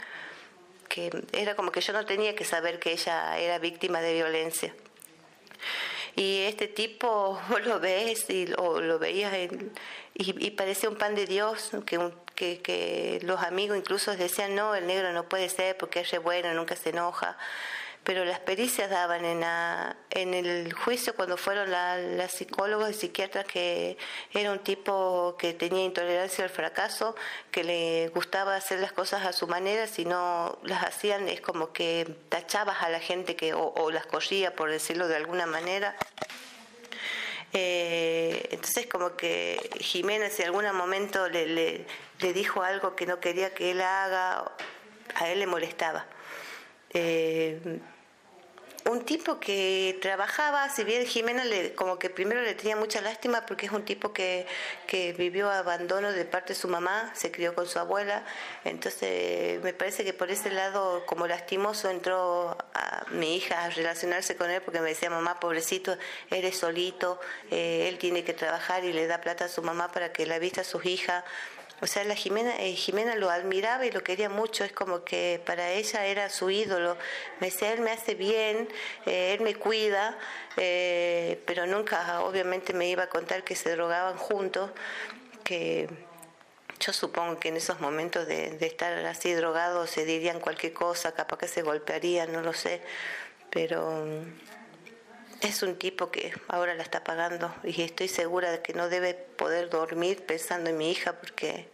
que 0.99 1.11
era 1.33 1.55
como 1.55 1.71
que 1.71 1.81
yo 1.81 1.93
no 1.93 2.05
tenía 2.05 2.35
que 2.35 2.45
saber 2.45 2.79
que 2.81 2.93
ella 2.93 3.39
era 3.39 3.59
víctima 3.59 4.01
de 4.01 4.15
violencia. 4.15 4.75
Y 6.17 6.43
este 6.43 6.67
tipo 6.67 7.41
lo 7.65 7.79
ves 7.79 8.29
y, 8.29 8.49
o 8.57 8.81
lo 8.81 8.99
veías 8.99 9.33
y, 10.15 10.51
parece 10.51 10.89
un 10.89 10.97
pan 10.97 11.15
de 11.15 11.27
Dios, 11.27 11.71
que, 11.87 12.11
que, 12.35 12.61
que, 12.61 13.21
los 13.23 13.41
amigos 13.43 13.79
incluso 13.79 14.17
decían, 14.17 14.57
no, 14.57 14.75
el 14.75 14.87
negro 14.89 15.13
no 15.13 15.29
puede 15.29 15.49
ser 15.49 15.77
porque 15.77 16.01
es 16.01 16.11
re 16.11 16.19
bueno, 16.19 16.53
nunca 16.55 16.75
se 16.75 16.91
enoja. 16.91 17.39
Pero 18.09 18.25
las 18.25 18.41
pericias 18.41 18.89
daban 18.89 19.23
en, 19.27 19.45
en 20.13 20.33
el 20.33 20.73
juicio 20.73 21.15
cuando 21.15 21.37
fueron 21.37 21.71
las 21.71 22.33
psicólogos 22.33 22.89
y 22.89 22.95
psiquiatras 22.95 23.45
que 23.45 23.99
era 24.33 24.51
un 24.51 24.61
tipo 24.61 25.37
que 25.39 25.53
tenía 25.53 25.85
intolerancia 25.85 26.43
al 26.43 26.49
fracaso, 26.49 27.15
que 27.51 27.65
le 27.65 28.09
gustaba 28.09 28.57
hacer 28.57 28.81
las 28.81 28.93
cosas 28.93 29.27
a 29.27 29.35
su 29.35 29.47
manera, 29.47 29.87
si 29.87 30.07
no 30.07 30.59
las 30.63 30.85
hacían 30.85 31.29
es 31.29 31.43
como 31.43 31.75
que 31.75 32.09
tachabas 32.31 32.83
a 32.83 32.89
la 32.89 32.99
gente 32.99 33.37
que 33.37 33.53
o, 33.53 33.91
las 33.91 34.07
corría, 34.07 34.57
por 34.57 34.71
decirlo 34.71 35.07
de 35.07 35.17
alguna 35.17 35.45
manera. 35.45 35.95
Eh, 37.53 38.49
entonces 38.53 38.87
como 38.87 39.17
que 39.17 39.69
Jimena 39.81 40.31
si 40.31 40.41
en 40.41 40.49
algún 40.49 40.65
momento 40.75 41.29
le, 41.29 41.47
le, 41.47 41.85
le 42.21 42.33
dijo 42.33 42.63
algo 42.63 42.97
que 42.97 43.05
no 43.05 43.21
quería 43.21 43.53
que 43.53 43.73
él 43.73 43.83
haga, 43.83 44.51
a 45.15 45.29
él 45.29 45.41
le 45.41 45.47
molestaba. 45.47 46.07
Eh, 46.95 47.61
un 48.89 49.05
tipo 49.05 49.39
que 49.39 49.99
trabajaba, 50.01 50.69
si 50.71 50.83
bien 50.83 51.05
Jimena 51.05 51.45
le, 51.45 51.75
como 51.75 51.99
que 51.99 52.09
primero 52.09 52.41
le 52.41 52.55
tenía 52.55 52.75
mucha 52.75 53.01
lástima 53.01 53.45
porque 53.45 53.67
es 53.67 53.73
un 53.73 53.85
tipo 53.85 54.13
que, 54.13 54.47
que 54.87 55.13
vivió 55.13 55.51
abandono 55.51 56.11
de 56.11 56.25
parte 56.25 56.55
de 56.55 56.59
su 56.59 56.69
mamá, 56.69 57.13
se 57.15 57.31
crió 57.31 57.55
con 57.55 57.67
su 57.67 57.79
abuela, 57.79 58.25
entonces 58.65 59.63
me 59.63 59.75
parece 59.75 60.05
que 60.05 60.15
por 60.15 60.31
ese 60.31 60.51
lado 60.51 61.05
como 61.05 61.27
lastimoso 61.27 61.91
entró 61.91 62.57
a 62.75 63.05
mi 63.11 63.37
hija 63.37 63.65
a 63.65 63.71
relacionarse 63.71 64.37
con 64.37 64.51
él 64.51 64.63
porque 64.63 64.81
me 64.81 64.89
decía, 64.89 65.11
mamá, 65.11 65.39
pobrecito, 65.39 65.97
eres 66.31 66.57
solito, 66.57 67.21
eh, 67.51 67.89
él 67.89 67.99
tiene 67.99 68.25
que 68.25 68.33
trabajar 68.33 68.85
y 68.85 68.93
le 68.93 69.07
da 69.07 69.21
plata 69.21 69.45
a 69.47 69.49
su 69.49 69.63
mamá 69.63 69.93
para 69.93 70.13
que 70.13 70.25
la 70.25 70.39
vista 70.39 70.63
a 70.63 70.65
sus 70.65 70.87
hijas. 70.87 71.25
O 71.81 71.87
sea, 71.87 72.03
la 72.05 72.17
Jimena, 72.17 72.57
eh, 72.59 72.75
Jimena 72.75 73.15
lo 73.15 73.31
admiraba 73.31 73.87
y 73.87 73.93
lo 73.93 74.03
quería 74.03 74.29
mucho, 74.29 74.65
es 74.65 74.73
como 74.73 75.05
que 75.05 75.41
para 75.47 75.71
ella 75.71 76.07
era 76.07 76.29
su 76.29 76.51
ídolo. 76.51 76.97
Me 77.41 77.51
decía, 77.51 77.73
él 77.73 77.81
me 77.81 77.93
hace 77.93 78.15
bien, 78.15 78.69
eh, 79.07 79.35
él 79.35 79.43
me 79.43 79.55
cuida, 79.55 80.19
eh, 80.57 81.41
pero 81.47 81.67
nunca 81.67 82.21
obviamente 82.23 82.73
me 82.73 82.89
iba 82.89 83.05
a 83.05 83.09
contar 83.09 83.45
que 83.45 83.55
se 83.55 83.71
drogaban 83.71 84.17
juntos, 84.17 84.71
que 85.45 85.89
yo 86.81 86.93
supongo 86.93 87.39
que 87.39 87.49
en 87.49 87.57
esos 87.57 87.81
momentos 87.81 88.27
de, 88.27 88.51
de 88.51 88.67
estar 88.67 88.93
así 89.07 89.33
drogados 89.33 89.91
se 89.91 90.05
dirían 90.05 90.41
cualquier 90.41 90.73
cosa, 90.73 91.13
capaz 91.13 91.39
que 91.39 91.49
se 91.49 91.63
golpearían, 91.63 92.33
no 92.33 92.43
lo 92.43 92.55
sé, 92.55 92.83
pero 93.51 94.05
es 95.41 95.63
un 95.63 95.77
tipo 95.77 96.11
que 96.11 96.33
ahora 96.49 96.75
la 96.75 96.83
está 96.83 97.05
pagando 97.05 97.55
y 97.63 97.83
estoy 97.83 98.09
segura 98.09 98.51
de 98.51 98.63
que 98.63 98.75
no 98.75 98.89
debe 98.89 99.15
poder 99.15 99.71
dormir 99.71 100.25
pensando 100.27 100.71
en 100.71 100.77
mi 100.77 100.91
hija 100.91 101.15
porque, 101.15 101.69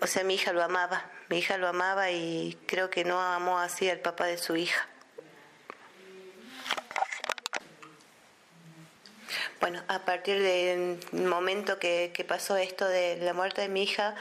o 0.00 0.06
sea, 0.06 0.24
mi 0.24 0.34
hija 0.34 0.52
lo 0.52 0.62
amaba, 0.62 1.10
mi 1.28 1.38
hija 1.38 1.58
lo 1.58 1.68
amaba 1.68 2.10
y 2.10 2.56
creo 2.66 2.90
que 2.90 3.04
no 3.04 3.20
amó 3.20 3.58
así 3.58 3.90
al 3.90 3.98
papá 3.98 4.26
de 4.26 4.38
su 4.38 4.56
hija. 4.56 4.88
Bueno, 9.60 9.82
a 9.88 10.04
partir 10.04 10.40
del 10.40 10.98
momento 11.12 11.80
que, 11.80 12.24
pasó 12.28 12.56
esto 12.56 12.86
de 12.86 13.16
la 13.16 13.32
muerte 13.32 13.62
de 13.62 13.68
mi 13.68 13.82
hija, 13.82 14.14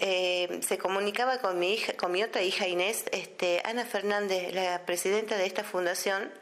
eh, 0.00 0.60
se 0.66 0.76
comunicaba 0.76 1.38
con 1.38 1.60
mi 1.60 1.74
hija, 1.74 1.92
con 1.92 2.10
mi 2.10 2.24
otra 2.24 2.42
hija 2.42 2.66
Inés, 2.66 3.04
este, 3.12 3.62
Ana 3.64 3.84
Fernández, 3.84 4.52
la 4.52 4.84
presidenta 4.84 5.36
de 5.36 5.46
esta 5.46 5.62
fundación, 5.62 6.32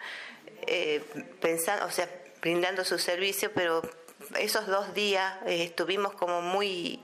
eh, 0.71 1.03
pensando, 1.41 1.85
o 1.85 1.91
sea, 1.91 2.09
brindando 2.41 2.85
su 2.85 2.99
servicio, 2.99 3.51
pero 3.53 3.83
esos 4.39 4.67
dos 4.69 4.95
días 4.95 5.35
eh, 5.47 5.65
estuvimos 5.65 6.13
como 6.15 6.41
muy 6.41 7.01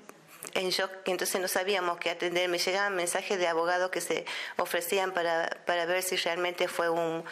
en 0.54 0.70
shock, 0.70 0.90
entonces 1.06 1.40
no 1.40 1.48
sabíamos 1.48 1.98
qué 1.98 2.10
atender. 2.10 2.48
Me 2.48 2.58
llegaban 2.58 2.94
mensajes 2.94 3.38
de 3.38 3.48
abogados 3.48 3.90
que 3.90 4.00
se 4.00 4.24
ofrecían 4.56 5.12
para, 5.12 5.50
para 5.66 5.84
ver 5.84 6.02
si 6.04 6.16
realmente 6.16 6.68
fue 6.68 6.88
un, 6.88 7.24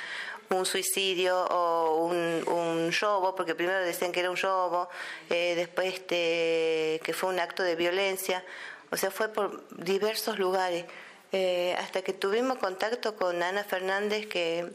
un 0.50 0.66
suicidio 0.66 1.44
o 1.46 2.04
un, 2.04 2.42
un, 2.48 2.92
robo, 3.00 3.36
porque 3.36 3.54
primero 3.54 3.78
decían 3.78 4.10
que 4.10 4.20
era 4.20 4.30
un 4.30 4.36
robo, 4.36 4.88
eh, 5.30 5.54
después 5.54 5.94
este, 5.94 7.00
que 7.04 7.12
fue 7.14 7.30
un 7.30 7.38
acto 7.38 7.62
de 7.62 7.76
violencia, 7.76 8.44
o 8.90 8.96
sea, 8.96 9.10
fue 9.10 9.28
por 9.28 9.68
diversos 9.76 10.38
lugares. 10.38 10.84
Eh, 11.32 11.74
hasta 11.78 12.02
que 12.02 12.12
tuvimos 12.12 12.58
contacto 12.58 13.16
con 13.16 13.42
Ana 13.42 13.64
Fernández, 13.64 14.26
que 14.26 14.72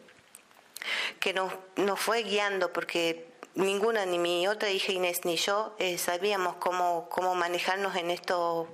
que 1.20 1.34
nos, 1.34 1.54
nos 1.76 2.00
fue 2.00 2.24
guiando 2.24 2.72
porque 2.74 3.30
ninguna, 3.56 4.06
ni 4.06 4.20
mi 4.20 4.48
otra 4.48 4.70
hija 4.70 4.92
Inés 4.92 5.26
ni 5.26 5.36
yo 5.36 5.76
eh, 5.80 5.98
sabíamos 5.98 6.56
cómo, 6.56 7.10
cómo 7.10 7.36
manejarnos 7.36 7.96
en 7.96 8.12
estos 8.12 8.68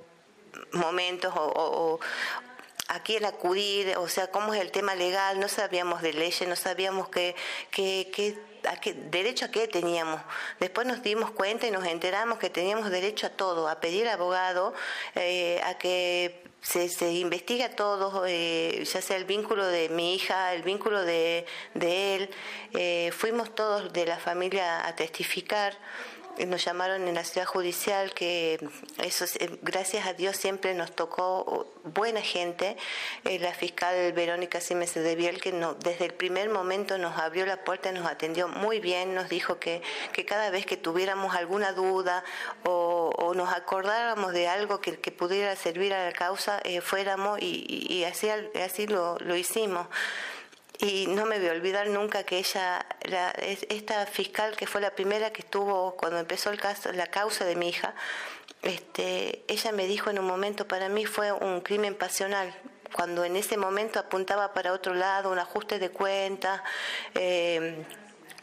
momentos 0.72 1.32
o, 1.36 1.98
a 2.88 3.02
quién 3.02 3.24
acudir, 3.24 3.96
o 3.96 4.08
sea, 4.08 4.30
cómo 4.30 4.54
es 4.54 4.60
el 4.60 4.70
tema 4.70 4.94
legal, 4.94 5.40
no 5.40 5.48
sabíamos 5.48 6.02
de 6.02 6.12
leyes, 6.12 6.48
no 6.48 6.54
sabíamos 6.54 7.08
qué, 7.08 7.34
qué, 7.72 8.12
qué, 8.14 8.38
derecho 9.10 9.46
a 9.46 9.48
qué 9.48 9.66
teníamos. 9.66 10.20
Después 10.60 10.86
nos 10.86 11.02
dimos 11.02 11.32
cuenta 11.32 11.66
y 11.66 11.72
nos 11.72 11.84
enteramos 11.84 12.38
que 12.38 12.48
teníamos 12.48 12.88
derecho 12.90 13.26
a 13.26 13.30
todo, 13.30 13.68
a 13.68 13.80
pedir 13.80 14.08
abogado, 14.08 14.72
eh, 15.16 15.60
a 15.64 15.76
que 15.78 16.44
se, 16.60 16.88
se 16.88 17.12
investiga 17.12 17.76
todo, 17.76 18.24
eh, 18.26 18.84
ya 18.84 19.00
sea 19.00 19.16
el 19.16 19.24
vínculo 19.24 19.66
de 19.66 19.88
mi 19.88 20.14
hija, 20.14 20.52
el 20.54 20.62
vínculo 20.62 21.02
de, 21.02 21.46
él. 21.74 22.28
Eh, 22.72 23.12
fuimos 23.16 23.54
todos 23.54 23.92
de 23.92 24.06
la 24.06 24.18
familia 24.18 24.86
a 24.86 24.96
testificar 24.96 25.76
nos 26.46 26.64
llamaron 26.64 27.08
en 27.08 27.14
la 27.14 27.24
ciudad 27.24 27.46
judicial 27.46 28.12
que 28.12 28.58
eso 28.98 29.24
gracias 29.62 30.06
a 30.06 30.12
Dios 30.12 30.36
siempre 30.36 30.74
nos 30.74 30.92
tocó 30.92 31.72
buena 31.84 32.20
gente. 32.20 32.76
Eh, 33.24 33.38
la 33.38 33.54
fiscal 33.54 34.12
Verónica 34.12 34.60
Simes 34.60 34.94
de 34.94 35.14
Biel 35.14 35.40
que 35.40 35.52
no, 35.52 35.74
desde 35.74 36.06
el 36.06 36.14
primer 36.14 36.50
momento 36.50 36.98
nos 36.98 37.18
abrió 37.18 37.46
la 37.46 37.64
puerta 37.64 37.92
nos 37.92 38.06
atendió 38.06 38.48
muy 38.48 38.80
bien 38.80 39.14
nos 39.14 39.28
dijo 39.28 39.58
que, 39.58 39.82
que 40.12 40.24
cada 40.24 40.50
vez 40.50 40.66
que 40.66 40.76
tuviéramos 40.76 41.34
alguna 41.34 41.72
duda 41.72 42.24
o, 42.64 43.32
nos 43.34 43.52
acordáramos 43.52 44.32
de 44.32 44.48
algo 44.48 44.80
que, 44.80 44.92
pudiera 45.12 45.54
servir 45.56 45.92
a 45.92 46.04
la 46.06 46.12
causa 46.12 46.60
eh, 46.64 46.80
fuéramos 46.80 47.40
y, 47.40 47.86
y, 47.90 48.04
así 48.04 48.28
así 48.30 48.86
lo, 48.86 49.18
lo 49.18 49.36
hicimos 49.36 49.86
y 50.78 51.06
no 51.08 51.26
me 51.26 51.38
voy 51.38 51.48
a 51.48 51.52
olvidar 51.52 51.88
nunca 51.88 52.24
que 52.24 52.38
ella, 52.38 52.84
esta 53.40 54.06
fiscal 54.06 54.56
que 54.56 54.66
fue 54.66 54.80
la 54.80 54.90
primera 54.90 55.32
que 55.32 55.42
estuvo 55.42 55.96
cuando 55.96 56.18
empezó 56.18 56.50
el 56.50 56.60
caso, 56.60 56.92
la 56.92 57.06
causa 57.06 57.44
de 57.44 57.56
mi 57.56 57.68
hija, 57.68 57.94
este, 58.62 59.44
ella 59.48 59.72
me 59.72 59.86
dijo 59.86 60.10
en 60.10 60.18
un 60.18 60.26
momento, 60.26 60.66
para 60.66 60.88
mí 60.88 61.06
fue 61.06 61.32
un 61.32 61.60
crimen 61.60 61.94
pasional, 61.94 62.54
cuando 62.92 63.24
en 63.24 63.36
ese 63.36 63.56
momento 63.56 63.98
apuntaba 63.98 64.52
para 64.52 64.72
otro 64.72 64.94
lado, 64.94 65.30
un 65.30 65.38
ajuste 65.38 65.78
de 65.78 65.90
cuentas. 65.90 66.62
Eh, 67.14 67.84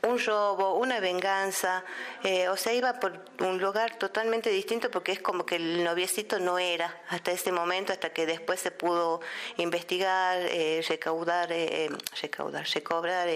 un 0.03 0.19
robo, 0.19 0.75
una 0.75 0.99
venganza, 0.99 1.83
eh, 2.23 2.49
o 2.49 2.57
sea, 2.57 2.73
iba 2.73 2.99
por 2.99 3.23
un 3.39 3.61
lugar 3.61 3.97
totalmente 3.97 4.49
distinto 4.49 4.91
porque 4.91 5.13
es 5.13 5.21
como 5.21 5.45
que 5.45 5.55
el 5.55 5.83
noviecito 5.83 6.39
no 6.39 6.59
era 6.59 7.01
hasta 7.07 7.31
ese 7.31 7.51
momento, 7.51 7.93
hasta 7.93 8.11
que 8.11 8.25
después 8.25 8.59
se 8.59 8.71
pudo 8.71 9.21
investigar, 9.57 10.39
eh, 10.41 10.83
recaudar, 10.87 11.51
eh, 11.51 11.89
recaudar, 12.21 12.65
recobrar 12.67 13.29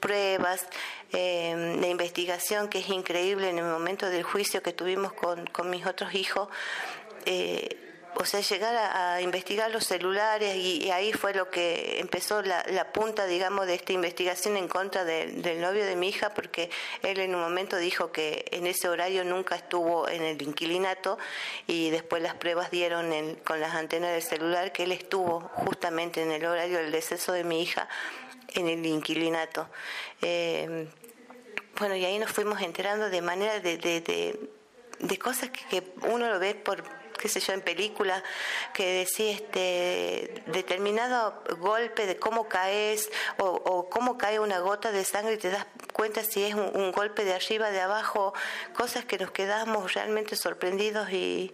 pruebas, 0.00 0.66
la 1.12 1.86
investigación 1.86 2.68
que 2.68 2.80
es 2.80 2.88
increíble 2.88 3.48
en 3.48 3.58
el 3.58 3.64
momento 3.64 4.10
del 4.10 4.24
juicio 4.24 4.62
que 4.62 4.72
tuvimos 4.72 5.12
con, 5.12 5.46
con 5.46 5.70
mis 5.70 5.86
otros 5.86 6.14
hijos 6.14 6.48
o 8.20 8.24
sea, 8.24 8.40
llegar 8.40 8.74
a, 8.76 9.20
investigar 9.20 9.70
los 9.70 9.84
celulares 9.84 10.56
y, 10.56 10.90
ahí 10.90 11.12
fue 11.12 11.34
lo 11.34 11.50
que 11.50 12.00
empezó 12.00 12.42
la, 12.42 12.92
punta, 12.92 13.26
digamos, 13.26 13.66
de 13.66 13.74
esta 13.74 13.92
investigación 13.92 14.56
en 14.56 14.66
contra 14.68 15.04
del 15.04 15.60
novio 15.60 15.84
de 15.84 15.94
mi 15.94 16.08
hija, 16.08 16.30
porque 16.30 16.70
él 17.02 17.20
en 17.20 17.34
un 17.34 17.40
momento 17.40 17.76
dijo 17.76 18.10
que 18.10 18.44
en 18.50 18.66
ese 18.66 18.88
horario 18.88 19.24
nunca 19.24 19.54
estuvo 19.54 20.08
en 20.08 20.22
el 20.22 20.42
inquilinato 20.42 21.18
y 21.66 21.90
después 21.90 22.20
las 22.22 22.34
pruebas 22.34 22.70
dieron 22.70 23.36
con 23.44 23.60
las 23.60 23.74
antenas 23.74 24.12
del 24.12 24.22
celular 24.22 24.72
que 24.72 24.84
él 24.84 24.92
estuvo 24.92 25.40
justamente 25.54 26.22
en 26.22 26.32
el 26.32 26.44
horario 26.44 26.78
del 26.78 26.90
deceso 26.90 27.32
de 27.32 27.44
mi 27.44 27.62
hija 27.62 27.88
en 28.54 28.68
el 28.68 28.84
inquilinato. 28.84 29.68
Eh, 30.22 30.88
bueno, 31.78 31.94
y 31.94 32.04
ahí 32.04 32.18
nos 32.18 32.32
fuimos 32.32 32.60
enterando 32.62 33.08
de 33.10 33.22
manera 33.22 33.60
de, 33.60 33.76
de, 33.78 35.18
cosas 35.18 35.50
que 35.50 35.84
uno 36.08 36.28
lo 36.28 36.40
ve 36.40 36.56
por 36.56 36.82
qué 37.18 37.28
sé 37.28 37.40
yo, 37.40 37.52
en 37.52 37.60
película, 37.60 38.22
que 38.72 39.00
decía 39.00 39.32
este 39.32 40.42
determinado 40.46 41.42
golpe 41.58 42.06
de 42.06 42.16
cómo 42.16 42.48
caes 42.48 43.10
o, 43.38 43.88
cómo 43.90 44.16
cae 44.16 44.40
una 44.40 44.60
gota 44.60 44.92
de 44.92 45.04
sangre 45.04 45.34
y 45.34 45.38
te 45.38 45.50
das 45.50 45.66
cuenta 45.92 46.22
si 46.24 46.44
es 46.44 46.54
un, 46.54 46.92
golpe 46.92 47.24
de 47.24 47.34
arriba, 47.34 47.70
de 47.70 47.80
abajo, 47.80 48.32
cosas 48.74 49.04
que 49.04 49.18
nos 49.18 49.30
quedamos 49.30 49.92
realmente 49.94 50.36
sorprendidos 50.36 51.10
y, 51.12 51.52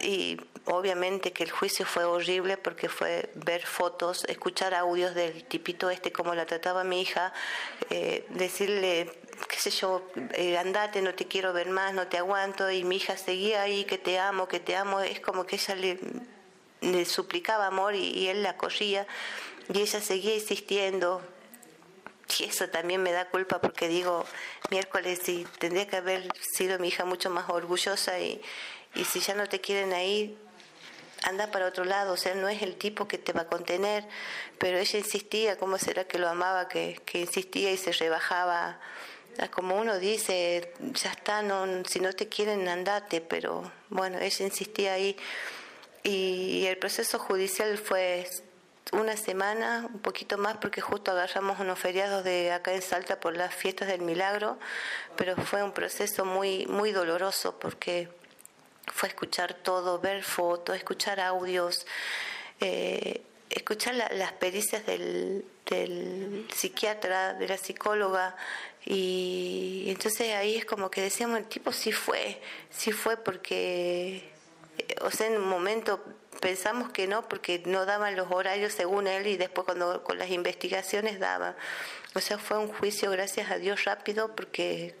y 0.00 0.38
obviamente 0.66 1.32
que 1.32 1.44
el 1.44 1.50
juicio 1.50 1.86
fue 1.86 2.04
horrible 2.04 2.56
porque 2.56 2.88
fue 2.88 3.30
ver 3.34 3.66
fotos, 3.66 4.24
escuchar 4.28 4.74
audios 4.74 5.14
del 5.14 5.44
tipito 5.44 5.90
este, 5.90 6.12
como 6.12 6.34
la 6.34 6.46
trataba 6.46 6.84
mi 6.84 7.02
hija, 7.02 7.32
eh, 7.90 8.26
decirle 8.30 9.12
sé 9.62 9.70
yo, 9.70 10.02
eh, 10.34 10.58
andate, 10.58 11.02
no 11.02 11.14
te 11.14 11.28
quiero 11.28 11.52
ver 11.52 11.70
más, 11.70 11.94
no 11.94 12.08
te 12.08 12.18
aguanto, 12.18 12.70
y 12.70 12.82
mi 12.82 12.96
hija 12.96 13.16
seguía 13.16 13.62
ahí, 13.62 13.84
que 13.84 13.96
te 13.96 14.18
amo, 14.18 14.48
que 14.48 14.58
te 14.58 14.74
amo, 14.74 15.00
es 15.00 15.20
como 15.20 15.46
que 15.46 15.56
ella 15.56 15.76
le, 15.76 15.98
le 16.80 17.04
suplicaba 17.04 17.66
amor 17.66 17.94
y, 17.94 18.28
él 18.28 18.42
la 18.42 18.56
corría. 18.56 19.06
y 19.72 19.80
ella 19.80 20.00
seguía 20.00 20.34
insistiendo. 20.34 21.22
Y 22.38 22.44
eso 22.44 22.68
también 22.68 23.02
me 23.02 23.12
da 23.12 23.28
culpa 23.28 23.60
porque 23.60 23.88
digo, 23.88 24.24
miércoles, 24.70 25.28
y 25.28 25.44
tendría 25.58 25.86
que 25.86 25.96
haber 25.96 26.28
sido 26.40 26.78
mi 26.78 26.88
hija 26.88 27.04
mucho 27.04 27.30
más 27.30 27.48
orgullosa 27.48 28.18
y, 28.18 28.40
y 28.94 29.04
si 29.04 29.20
ya 29.20 29.34
no 29.34 29.48
te 29.48 29.60
quieren 29.60 29.92
ahí, 29.92 30.36
anda 31.22 31.50
para 31.52 31.66
otro 31.66 31.84
lado, 31.84 32.14
o 32.14 32.16
sea, 32.16 32.34
no 32.34 32.48
es 32.48 32.62
el 32.62 32.76
tipo 32.76 33.06
que 33.06 33.18
te 33.18 33.32
va 33.32 33.42
a 33.42 33.46
contener, 33.46 34.04
pero 34.58 34.78
ella 34.78 34.98
insistía, 34.98 35.56
¿cómo 35.56 35.78
será 35.78 36.04
que 36.04 36.18
lo 36.18 36.28
amaba? 36.28 36.68
Que, 36.68 37.00
que 37.04 37.20
insistía 37.20 37.70
y 37.70 37.76
se 37.76 37.92
rebajaba, 37.92 38.80
como 39.50 39.76
uno 39.76 39.98
dice, 39.98 40.72
ya 40.80 41.10
está, 41.10 41.42
no, 41.42 41.84
si 41.84 42.00
no 42.00 42.12
te 42.12 42.28
quieren, 42.28 42.68
andate, 42.68 43.20
pero 43.20 43.70
bueno, 43.88 44.18
ella 44.18 44.44
insistía 44.44 44.94
ahí. 44.94 45.16
Y 46.02 46.66
el 46.66 46.78
proceso 46.78 47.18
judicial 47.18 47.78
fue 47.78 48.28
una 48.92 49.16
semana, 49.16 49.88
un 49.92 50.00
poquito 50.00 50.36
más, 50.36 50.56
porque 50.58 50.80
justo 50.80 51.12
agarramos 51.12 51.60
unos 51.60 51.78
feriados 51.78 52.24
de 52.24 52.52
acá 52.52 52.72
en 52.72 52.82
Salta 52.82 53.20
por 53.20 53.36
las 53.36 53.54
fiestas 53.54 53.88
del 53.88 54.02
milagro, 54.02 54.58
pero 55.16 55.36
fue 55.36 55.62
un 55.62 55.72
proceso 55.72 56.24
muy, 56.24 56.66
muy 56.66 56.92
doloroso 56.92 57.58
porque 57.58 58.08
fue 58.86 59.08
escuchar 59.08 59.54
todo, 59.54 59.98
ver 59.98 60.22
fotos, 60.22 60.76
escuchar 60.76 61.20
audios, 61.20 61.86
eh, 62.60 63.22
escuchar 63.48 63.94
las 63.94 64.32
pericias 64.32 64.84
del, 64.86 65.44
del, 65.66 66.46
psiquiatra, 66.54 67.34
de 67.34 67.48
la 67.48 67.56
psicóloga, 67.56 68.36
y 68.84 69.84
entonces 69.88 70.34
ahí 70.34 70.56
es 70.56 70.64
como 70.64 70.90
que 70.90 71.02
decíamos, 71.02 71.38
el 71.38 71.46
tipo 71.46 71.72
sí 71.72 71.92
fue, 71.92 72.40
sí 72.70 72.92
fue 72.92 73.16
porque, 73.16 74.30
eh, 74.78 74.94
o 75.02 75.10
sea, 75.10 75.28
en 75.28 75.36
un 75.36 75.48
momento 75.48 76.02
pensamos 76.40 76.90
que 76.90 77.06
no, 77.06 77.28
porque 77.28 77.62
no 77.66 77.86
daban 77.86 78.16
los 78.16 78.30
horarios 78.30 78.72
según 78.72 79.06
él 79.06 79.26
y 79.28 79.36
después 79.36 79.64
cuando 79.64 80.02
con 80.02 80.18
las 80.18 80.30
investigaciones 80.30 81.20
daban. 81.20 81.54
O 82.14 82.20
sea, 82.20 82.38
fue 82.38 82.58
un 82.58 82.68
juicio, 82.68 83.10
gracias 83.10 83.50
a 83.50 83.58
Dios, 83.58 83.84
rápido, 83.84 84.34
porque 84.34 84.96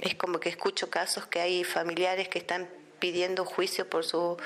es 0.00 0.14
como 0.14 0.38
que 0.40 0.50
escucho 0.50 0.90
casos 0.90 1.26
que 1.26 1.40
hay 1.40 1.64
familiares 1.64 2.28
que 2.28 2.38
están 2.38 2.68
pidiendo 2.98 3.44
juicio 3.44 3.88
por 3.88 4.04
su 4.04 4.36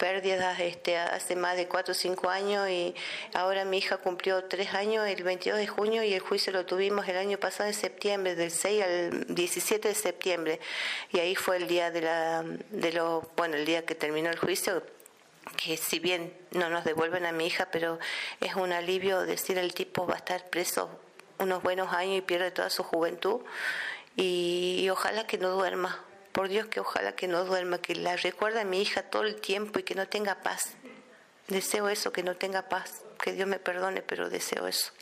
pérdidas 0.00 0.58
este, 0.60 0.96
hace 0.96 1.36
más 1.36 1.56
de 1.56 1.68
cuatro 1.68 1.92
o 1.92 1.94
cinco 1.94 2.30
años 2.30 2.68
y 2.70 2.94
ahora 3.34 3.66
mi 3.66 3.78
hija 3.78 3.98
cumplió 3.98 4.42
tres 4.44 4.72
años 4.72 5.06
el 5.06 5.22
22 5.22 5.58
de 5.58 5.66
junio 5.66 6.02
y 6.02 6.14
el 6.14 6.20
juicio 6.20 6.54
lo 6.54 6.64
tuvimos 6.64 7.06
el 7.06 7.18
año 7.18 7.36
pasado 7.36 7.68
en 7.68 7.74
septiembre, 7.74 8.34
del 8.34 8.50
6 8.50 8.82
al 8.82 9.34
17 9.34 9.88
de 9.88 9.94
septiembre. 9.94 10.60
Y 11.12 11.18
ahí 11.18 11.36
fue 11.36 11.58
el 11.58 11.68
día 11.68 11.90
de 11.90 12.00
la, 12.00 12.42
de 12.70 12.92
lo, 12.92 13.30
bueno, 13.36 13.56
el 13.56 13.66
día 13.66 13.84
que 13.84 13.94
terminó 13.94 14.30
el 14.30 14.38
juicio 14.38 14.82
que 15.56 15.76
si 15.76 15.98
bien 15.98 16.32
no 16.52 16.70
nos 16.70 16.84
devuelven 16.84 17.26
a 17.26 17.32
mi 17.32 17.46
hija, 17.46 17.68
pero 17.70 17.98
es 18.40 18.54
un 18.54 18.72
alivio 18.72 19.20
decir 19.20 19.58
el 19.58 19.74
tipo 19.74 20.06
va 20.06 20.14
a 20.14 20.18
estar 20.18 20.48
preso 20.48 20.88
unos 21.38 21.62
buenos 21.62 21.92
años 21.92 22.16
y 22.16 22.20
pierde 22.22 22.50
toda 22.50 22.70
su 22.70 22.82
juventud. 22.82 23.42
Y 24.16 24.88
ojalá 24.90 25.26
que 25.26 25.36
no 25.36 25.50
duerma, 25.50 26.02
por 26.32 26.48
Dios 26.48 26.66
que 26.66 26.80
ojalá 26.80 27.12
que 27.12 27.28
no 27.28 27.44
duerma, 27.44 27.78
que 27.78 27.94
la 27.94 28.16
recuerde 28.16 28.60
a 28.60 28.64
mi 28.64 28.80
hija 28.80 29.02
todo 29.02 29.22
el 29.22 29.36
tiempo 29.36 29.78
y 29.78 29.82
que 29.82 29.94
no 29.94 30.08
tenga 30.08 30.36
paz. 30.36 30.74
Deseo 31.48 31.88
eso, 31.88 32.12
que 32.12 32.22
no 32.22 32.36
tenga 32.36 32.68
paz. 32.68 33.02
Que 33.22 33.32
Dios 33.32 33.48
me 33.48 33.58
perdone, 33.58 34.02
pero 34.02 34.30
deseo 34.30 34.66
eso. 34.66 34.92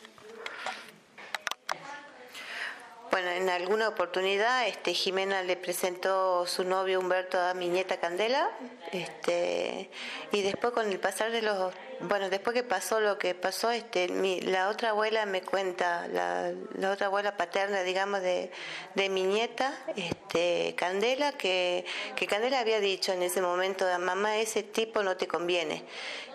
Bueno, 3.11 3.31
en 3.31 3.49
alguna 3.49 3.87
oportunidad 3.87 4.67
este, 4.67 4.93
Jimena 4.93 5.41
le 5.41 5.57
presentó 5.57 6.45
su 6.45 6.63
novio 6.63 6.99
Humberto 6.99 7.39
a 7.39 7.55
mi 7.55 7.67
nieta 7.67 7.99
Candela, 7.99 8.51
este, 8.91 9.89
y 10.31 10.41
después 10.43 10.73
con 10.73 10.91
el 10.91 10.99
pasar 10.99 11.31
de 11.31 11.41
los, 11.41 11.73
bueno, 12.01 12.29
después 12.29 12.53
que 12.53 12.63
pasó 12.63 12.99
lo 12.99 13.17
que 13.17 13.33
pasó, 13.33 13.71
este, 13.71 14.09
mi, 14.09 14.41
la 14.41 14.69
otra 14.69 14.91
abuela 14.91 15.25
me 15.25 15.41
cuenta, 15.41 16.07
la, 16.07 16.53
otra 16.91 17.07
abuela 17.07 17.35
paterna, 17.35 17.81
digamos, 17.81 18.21
de, 18.21 18.51
de, 18.93 19.09
mi 19.09 19.23
nieta, 19.23 19.73
este, 19.95 20.75
Candela, 20.77 21.31
que, 21.31 21.85
que 22.15 22.27
Candela 22.27 22.59
había 22.59 22.79
dicho 22.79 23.11
en 23.11 23.23
ese 23.23 23.41
momento, 23.41 23.85
mamá, 23.99 24.37
ese 24.37 24.61
tipo 24.61 25.01
no 25.01 25.17
te 25.17 25.27
conviene. 25.27 25.83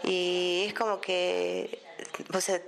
Y 0.02 0.64
es 0.66 0.74
como 0.74 1.00
que, 1.00 1.78
o 2.32 2.40
sea, 2.40 2.60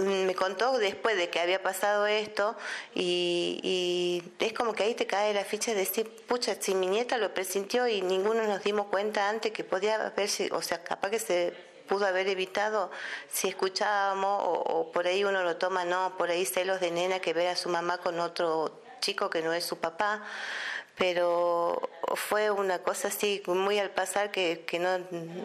me 0.00 0.34
contó 0.34 0.78
después 0.78 1.16
de 1.16 1.28
que 1.30 1.40
había 1.40 1.62
pasado 1.62 2.06
esto 2.06 2.56
y, 2.94 4.22
es 4.38 4.52
como 4.52 4.72
que 4.72 4.84
ahí 4.84 4.94
te 4.94 5.06
cae 5.06 5.34
la 5.34 5.44
ficha 5.44 5.72
de 5.72 5.78
decir, 5.78 6.08
pucha, 6.26 6.56
si 6.60 6.74
mi 6.74 6.86
nieta 6.86 7.18
lo 7.18 7.32
presintió 7.34 7.86
y 7.86 8.02
ninguno 8.02 8.44
nos 8.44 8.62
dimos 8.62 8.86
cuenta 8.86 9.28
antes 9.28 9.52
que 9.52 9.64
podía 9.64 10.06
haberse, 10.06 10.50
o 10.52 10.62
sea, 10.62 10.82
capaz 10.82 11.10
que 11.10 11.18
se 11.18 11.54
pudo 11.88 12.06
haber 12.06 12.28
evitado 12.28 12.90
si 13.30 13.48
escuchábamos 13.48 14.42
o, 14.44 14.52
o 14.52 14.92
por 14.92 15.06
ahí 15.06 15.24
uno 15.24 15.42
lo 15.42 15.56
toma, 15.56 15.84
no, 15.84 16.16
por 16.16 16.30
ahí 16.30 16.44
celos 16.46 16.80
de 16.80 16.90
nena 16.90 17.20
que 17.20 17.32
ve 17.32 17.48
a 17.48 17.56
su 17.56 17.68
mamá 17.68 17.98
con 17.98 18.18
otro 18.20 18.80
chico 19.00 19.28
que 19.30 19.42
no 19.42 19.52
es 19.52 19.64
su 19.64 19.78
papá 19.78 20.22
pero 20.96 21.80
fue 22.14 22.50
una 22.50 22.80
cosa 22.80 23.08
así 23.08 23.42
muy 23.46 23.78
al 23.78 23.90
pasar 23.90 24.30
que, 24.30 24.64
que 24.66 24.78
no, 24.78 24.98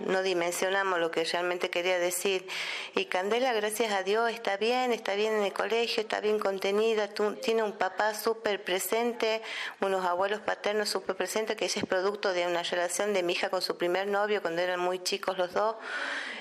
no, 0.06 0.22
dimensionamos 0.22 1.00
lo 1.00 1.12
que 1.12 1.24
realmente 1.24 1.70
quería 1.70 2.00
decir. 2.00 2.48
Y 2.96 3.06
Candela, 3.06 3.54
gracias 3.54 3.94
a 3.94 4.04
Dios, 4.04 4.32
está 4.32 4.58
bien, 4.58 4.92
está 4.92 5.16
bien 5.16 5.34
en 5.34 5.44
el 5.44 5.54
colegio, 5.54 6.02
está 6.02 6.20
bien 6.20 6.40
contenida, 6.40 7.10
tiene 7.42 7.64
un 7.64 7.74
papá 7.74 8.14
súper 8.14 8.64
presente, 8.64 9.42
unos 9.82 10.06
abuelos 10.06 10.42
paternos 10.42 10.90
súper 10.90 11.16
presentes, 11.16 11.56
que 11.56 11.66
ella 11.66 11.82
es 11.82 11.88
producto 11.88 12.34
de 12.34 12.48
una 12.48 12.64
relación 12.64 13.14
de 13.14 13.24
mi 13.24 13.34
hija 13.34 13.50
con 13.50 13.62
su 13.62 13.78
primer 13.78 14.08
novio 14.08 14.42
cuando 14.42 14.62
eran 14.62 14.80
muy 14.80 15.00
chicos 15.00 15.38
los 15.38 15.54
dos. 15.54 15.76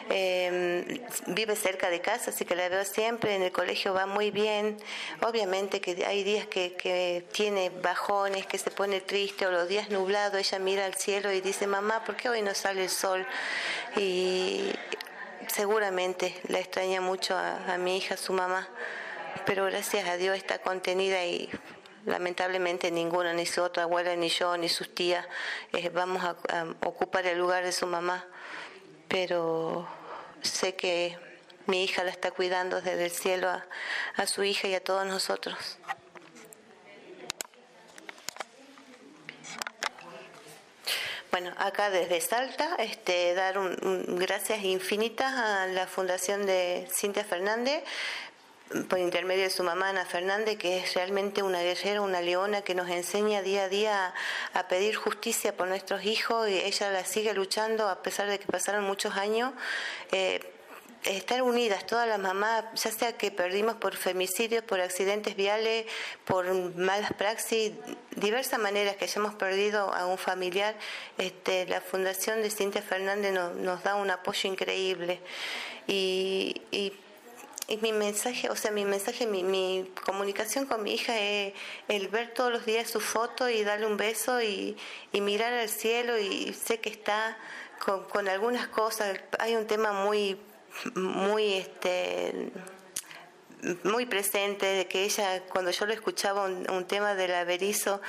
Eh, 0.09 1.05
vive 1.27 1.57
cerca 1.57 1.91
de 1.91 2.01
casa, 2.01 2.31
así 2.31 2.45
que 2.45 2.55
la 2.55 2.69
veo 2.69 2.85
siempre, 2.85 3.35
en 3.35 3.43
el 3.43 3.51
colegio 3.51 3.93
va 3.93 4.07
muy 4.07 4.31
bien. 4.31 4.77
Obviamente 5.23 5.81
que 5.81 6.05
hay 6.07 6.23
días 6.23 6.47
que, 6.47 6.75
que 6.75 7.25
tiene 7.33 7.71
bajones, 7.71 8.47
que 8.47 8.59
se 8.59 8.71
pone 8.71 9.01
triste 9.01 9.47
o 9.47 9.51
los 9.51 9.69
días 9.69 9.91
nublados, 9.91 10.16
ella 10.17 10.59
mira 10.59 10.87
al 10.87 10.95
cielo 10.95 11.33
y 11.33 11.41
dice, 11.41 11.67
mamá, 11.67 12.05
¿por 12.05 12.17
qué 12.17 12.29
hoy 12.29 12.43
no 12.43 12.55
sale 12.55 12.85
el 12.85 12.91
sol? 12.91 13.27
Y 13.97 14.73
seguramente 15.49 16.41
la 16.49 16.59
extraña 16.59 17.01
mucho 17.01 17.37
a, 17.37 17.77
mi 17.79 17.97
hija, 17.99 18.17
su 18.17 18.33
mamá, 18.33 18.69
pero 19.45 19.65
gracias 19.67 20.09
a 20.09 20.17
Dios 20.17 20.37
está 20.37 20.59
contenida 20.59 21.25
y 21.25 21.51
lamentablemente 22.05 22.91
ninguna, 22.91 23.33
ni 23.33 23.47
su 23.47 23.63
otra 23.63 23.85
abuela, 23.85 24.17
ni 24.17 24.29
yo, 24.29 24.57
ni 24.57 24.69
sus 24.69 24.95
tías, 24.95 25.27
eh, 25.73 25.89
vamos 25.91 26.25
a, 26.25 26.37
ocupar 26.85 27.27
el 27.27 27.39
lugar 27.39 27.65
de 27.65 27.73
su 27.73 27.87
mamá 27.87 28.25
pero 29.09 29.87
sé 30.43 30.75
que 30.75 31.19
mi 31.67 31.85
hija 31.85 32.05
la 32.05 32.11
está 32.11 32.31
cuidando 32.31 32.81
desde 32.81 33.05
el 33.05 33.11
cielo 33.11 33.49
a, 34.17 34.27
su 34.27 34.45
hija 34.45 34.69
y 34.69 34.75
a 34.75 34.83
todos 34.83 35.07
nosotros. 35.07 35.79
Bueno, 41.31 41.53
acá 41.59 41.91
desde 41.91 42.21
Salta, 42.21 42.77
este, 42.79 43.35
dar 43.35 43.59
un, 43.59 43.77
gracias 44.19 44.63
infinitas 44.63 45.33
a 45.33 45.67
la 45.67 45.87
Fundación 45.87 46.47
de 46.47 46.89
Cintia 46.91 47.25
Fernández 47.25 47.83
por 48.89 48.99
intermedio 48.99 49.45
de 49.45 49.51
su 49.51 49.63
mamá 49.63 49.91
Ana 49.91 50.05
Fernández, 50.05 50.59
que 50.59 50.79
es 50.79 50.95
realmente 50.95 51.43
una 51.43 51.63
guerrera, 51.63 52.01
una 52.01 52.21
leona 52.21 52.63
que 52.63 52.75
nos 52.75 52.89
enseña 52.89 53.43
día 53.43 53.65
a 53.65 53.69
día 53.69 54.15
a 54.55 54.69
pedir 54.69 54.97
justicia 54.97 55.57
por 55.57 55.69
nuestros 55.69 56.05
hijos 56.05 56.49
y 56.49 56.55
ella 56.55 56.91
la 56.91 57.05
sigue 57.05 57.33
luchando 57.35 57.89
a 57.89 58.03
pesar 58.03 58.29
de 58.29 58.39
que 58.39 58.47
pasaron 58.47 58.85
muchos 58.85 59.15
años. 59.17 59.53
Eh, 60.13 60.41
estar 61.07 61.43
unidas 61.43 61.87
todas 61.87 62.07
las 62.09 62.19
mamás, 62.19 62.65
ya 62.75 62.91
sea 62.91 63.17
que 63.17 63.31
perdimos 63.31 63.77
por 63.77 63.97
femicidios, 63.97 64.63
por 64.65 64.81
accidentes 64.81 65.37
viales, 65.37 65.87
por 66.25 66.53
malas 66.75 67.13
praxis, 67.15 67.73
diversas 68.17 68.61
maneras 68.61 68.97
que 68.97 69.05
hayamos 69.05 69.35
perdido 69.35 69.93
a 69.95 70.07
un 70.07 70.19
familiar, 70.19 70.77
este, 71.19 71.67
la 71.67 71.81
Fundación 71.81 72.43
de 72.43 72.51
Cintia 72.51 72.83
Fernández 72.83 73.33
nos, 73.33 73.83
da 73.83 73.95
un 73.95 74.11
apoyo 74.11 74.51
increíble. 74.51 75.21
y 75.87 76.61
y 77.69 77.79
mi 77.79 77.93
mensaje, 77.93 78.49
o 78.49 78.55
sea, 78.55 78.71
mi 78.71 78.85
mensaje, 78.85 79.27
mi, 79.27 79.43
mi 79.43 79.91
comunicación 80.05 80.67
con 80.67 80.85
mi 80.85 80.95
hija 80.95 81.19
es 81.19 81.53
el 81.89 82.07
ver 82.07 82.33
todos 82.33 82.53
los 82.53 82.65
días 82.65 82.89
su 82.89 83.01
foto 83.01 83.49
y 83.49 83.65
darle 83.65 83.87
un 83.87 83.97
beso 83.97 84.41
y, 84.41 84.77
mirar 85.13 85.53
al 85.53 85.69
cielo 85.69 86.17
y 86.19 86.53
sé 86.53 86.79
que 86.79 86.91
está 86.91 87.37
con 88.13 88.29
algunas 88.29 88.69
cosas. 88.69 89.19
Hay 89.41 89.57
un 89.57 89.67
tema 89.67 89.93
muy, 89.93 90.39
muy, 90.95 91.55
este, 91.55 92.53
muy 93.85 94.07
presente 94.07 94.67
de 94.67 94.87
que 94.87 95.05
ella, 95.05 95.43
cuando 95.47 95.71
yo 95.71 95.87
lo 95.87 95.93
escuchaba 95.93 96.45
un, 96.45 96.85
tema 96.87 97.15
del 97.15 97.35
averizo, 97.35 98.01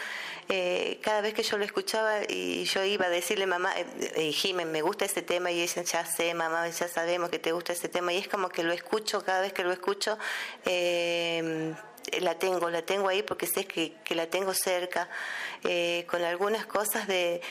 eh, 0.49 0.99
cada 1.01 1.21
vez 1.21 1.33
que 1.33 1.43
yo 1.43 1.57
lo 1.57 1.63
escuchaba 1.63 2.19
y 2.27 2.65
yo 2.65 2.83
iba 2.83 3.05
a 3.05 3.09
decirle, 3.09 3.47
mamá, 3.47 3.71
eh, 3.77 3.85
eh 4.15 4.53
me 4.53 4.81
gusta 4.81 5.05
ese 5.05 5.21
tema, 5.21 5.51
y 5.51 5.61
ella, 5.61 5.81
ya 5.81 6.05
sé, 6.05 6.33
mamá, 6.33 6.67
ya 6.69 6.87
sabemos 6.87 7.29
que 7.29 7.39
te 7.39 7.51
gusta 7.51 7.73
ese 7.73 7.89
tema, 7.89 8.13
y 8.13 8.17
es 8.17 8.27
como 8.27 8.49
que 8.49 8.63
lo 8.63 8.73
escucho, 8.73 9.23
cada 9.23 9.41
vez 9.41 9.53
que 9.53 9.63
lo 9.63 9.71
escucho, 9.71 10.17
eh, 10.65 11.73
la 12.21 12.37
tengo, 12.37 12.69
la 12.69 12.83
tengo 12.83 13.09
ahí 13.09 13.21
porque 13.21 13.47
sé 13.47 13.65
que, 13.65 13.93
que 14.03 14.15
la 14.15 14.27
tengo 14.27 14.53
cerca, 14.53 15.09
con 16.07 16.23
algunas 16.23 16.65
cosas 16.65 17.05
de 17.07 17.41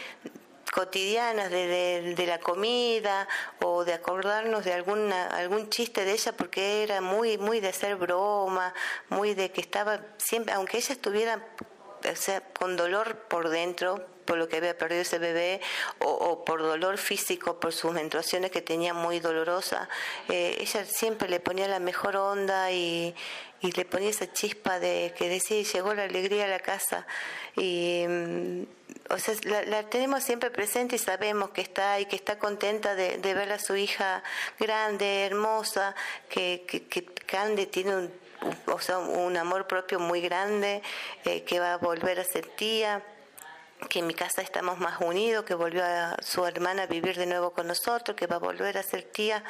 cotidianas 0.71 1.51
de, 1.51 2.15
de, 2.17 2.27
la 2.27 2.39
comida 2.39 3.29
o 3.63 3.85
de 3.85 3.95
acordarnos 3.95 4.65
de 4.65 4.73
alguna, 4.73 5.29
algún 5.29 5.69
chiste 5.71 6.05
de 6.05 6.13
ella 6.13 6.33
porque 6.33 6.83
era 6.83 7.01
muy, 7.01 7.39
muy 7.39 7.61
de 7.61 7.69
hacer 7.69 7.97
broma, 7.97 8.75
muy 9.09 9.35
de 9.35 9.51
que 9.53 9.61
estaba 9.61 10.01
siempre, 10.19 10.55
aunque 10.55 10.79
ella 10.79 10.93
estuviera 10.93 11.47
con 12.59 12.77
dolor 12.77 13.17
por 13.29 13.49
dentro, 13.49 14.16
por 14.27 14.37
lo 14.37 14.49
que 14.49 14.57
había 14.59 14.77
perdido 14.77 15.03
ese 15.03 15.19
bebé, 15.19 15.61
o, 16.01 16.45
por 16.45 16.61
dolor 16.61 16.99
físico, 16.99 17.59
por 17.59 17.73
sus 17.73 17.93
menstruaciones 17.93 18.51
que 18.51 18.61
tenía 18.61 18.93
muy 18.93 19.21
dolorosa, 19.21 19.89
eh, 20.29 20.59
ella 20.61 20.85
siempre 20.85 21.29
le 21.29 21.41
ponía 21.41 21.69
la 21.69 21.79
mejor 21.79 22.17
onda 22.17 22.71
y, 22.73 23.15
le 23.63 23.85
ponía 23.85 24.11
esa 24.11 24.33
chispa 24.33 24.79
de 24.79 25.13
que 25.19 25.29
decía, 25.29 25.61
llegó 25.61 25.93
la 25.93 26.05
alegría 26.05 26.45
a 26.45 26.49
la 26.49 26.61
casa. 26.61 27.05
Y, 27.57 28.05
mm, 28.07 28.63
o 29.11 29.19
sea, 29.19 29.35
la, 29.45 29.83
tenemos 29.89 30.23
siempre 30.23 30.53
presente 30.53 30.95
y 30.95 30.99
sabemos 31.01 31.51
que 31.51 31.63
está 31.63 31.99
y 31.99 32.07
que 32.07 32.15
está 32.15 32.39
contenta 32.39 32.95
de, 32.95 33.19
ver 33.19 33.51
a 33.51 33.59
su 33.59 33.75
hija 33.75 34.23
grande, 34.61 35.25
hermosa, 35.25 35.97
que, 36.29 36.65
que, 36.67 37.05
Cande 37.27 37.67
tiene 37.67 37.97
un, 37.97 38.13
o 38.67 38.79
sea, 38.79 38.99
un 38.99 39.37
amor 39.37 39.67
propio 39.67 39.99
muy 39.99 40.21
grande, 40.21 40.81
eh, 41.25 41.43
que 41.43 41.59
va 41.59 41.75
a 41.75 41.79
volver 41.79 42.21
a 42.21 42.25
ser 42.25 42.47
tía 42.47 43.03
que 43.89 44.01
en 44.01 44.07
mi 44.07 44.15
casa 44.15 44.43
estamos 44.43 44.79
más 44.79 45.01
unidos, 45.01 45.45
que 45.45 45.55
volvió 45.55 45.85
a 45.85 46.17
su 46.23 46.45
hermana 46.47 46.85
a 46.85 46.87
vivir 46.87 47.17
de 47.17 47.27
nuevo 47.27 47.51
con 47.53 47.67
nosotros, 47.67 48.17
que 48.17 48.27
va 48.27 48.37
a 48.37 48.41
volver 48.41 48.79
a 48.79 48.83
ser 48.83 49.05
tía 49.05 49.45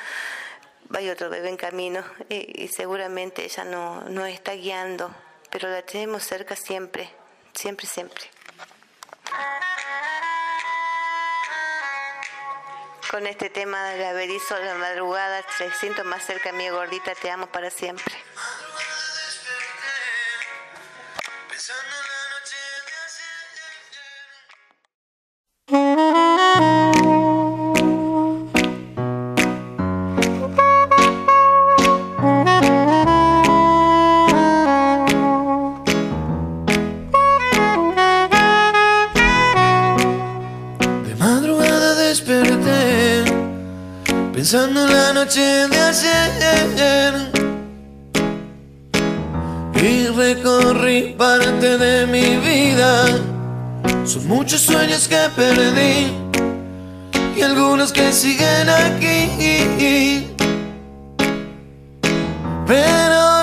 hay 0.95 1.11
otro 1.11 1.29
bebé 1.31 1.49
en 1.49 1.57
camino 1.57 2.05
y, 2.29 2.69
seguramente 2.69 3.45
ella 3.45 3.65
no 3.65 4.25
está 4.27 4.53
guiando, 4.53 5.13
pero 5.51 5.69
la 5.69 5.83
tenemos 5.83 6.23
cerca 6.23 6.55
siempre, 6.55 7.11
siempre, 7.55 7.87
siempre. 7.87 8.25
Con 13.11 13.27
este 13.27 13.51
tema 13.51 13.85
de 13.91 13.99
la 13.99 14.13
berizo 14.13 14.59
la 14.59 14.75
madrugada, 14.75 15.43
te 15.59 15.71
siento 15.73 16.05
más 16.05 16.25
cerca, 16.27 16.53
mi 16.53 16.69
gordita, 16.69 17.15
te 17.15 17.31
amo 17.31 17.47
para 17.47 17.71
siempre. 17.71 18.16
Son 54.07 54.29
muchos 54.29 54.61
sueños 54.61 55.09
que 55.09 55.19
perdí 55.35 56.13
y 57.37 57.43
algunos 57.43 57.93
que 57.93 58.13
siguen 58.13 58.69
aquí. 58.69 60.29
Pero 62.69 63.36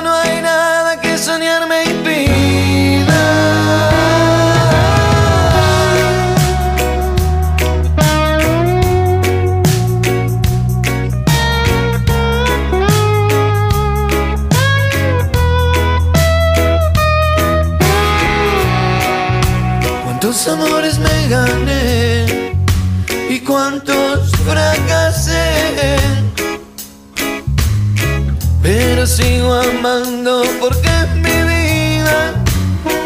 sigo 29.14 29.54
amando 29.54 30.44
porque 30.60 30.88
es 30.88 31.16
mi 31.18 31.38
vida. 31.52 32.34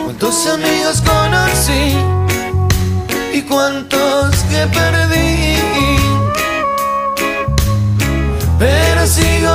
Cuántos 0.06 0.48
amigos 0.48 1.02
conocí 1.02 1.98
y 3.34 3.42
cuántos 3.42 4.36
que 4.50 4.66
perdí. 4.68 5.58
Pero 8.58 9.06
sigo 9.06 9.50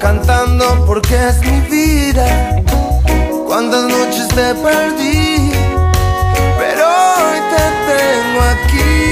cantando 0.00 0.84
porque 0.86 1.14
es 1.28 1.40
mi 1.40 1.60
vida. 1.68 2.26
Cuántas 3.46 3.84
noches 3.84 4.28
te 4.28 4.54
perdí, 4.54 5.52
pero 6.58 6.84
hoy 6.86 7.38
te 7.52 7.64
tengo 7.90 8.40
aquí. 8.54 9.02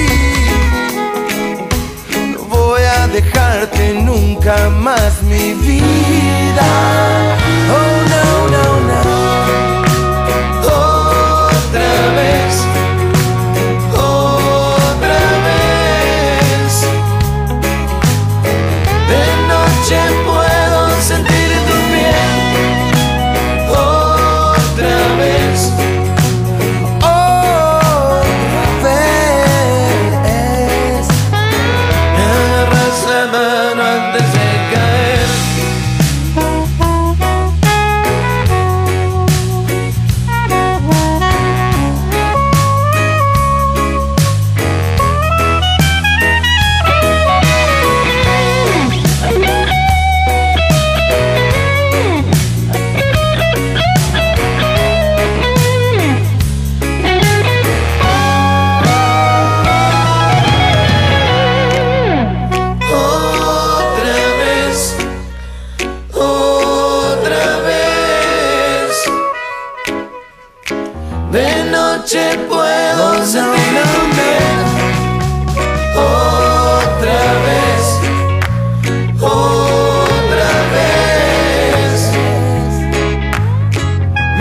No 2.33 2.41
voy 2.45 2.83
a 2.83 3.07
dejarte 3.09 3.95
nunca 3.95 4.69
más 4.71 5.23
mi 5.23 5.55
vida. 5.55 6.67
Oh 7.71 8.02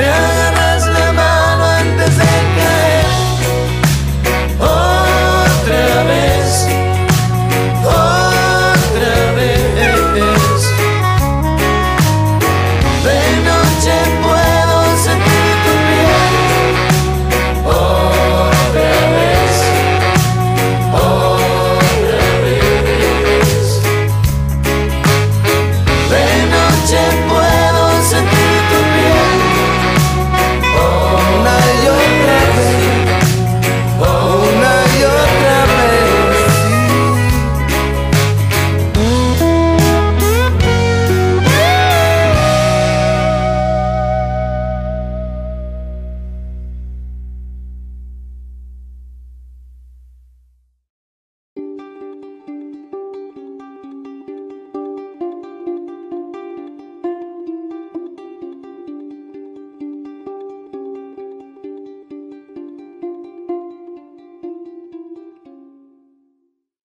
never 0.01 0.50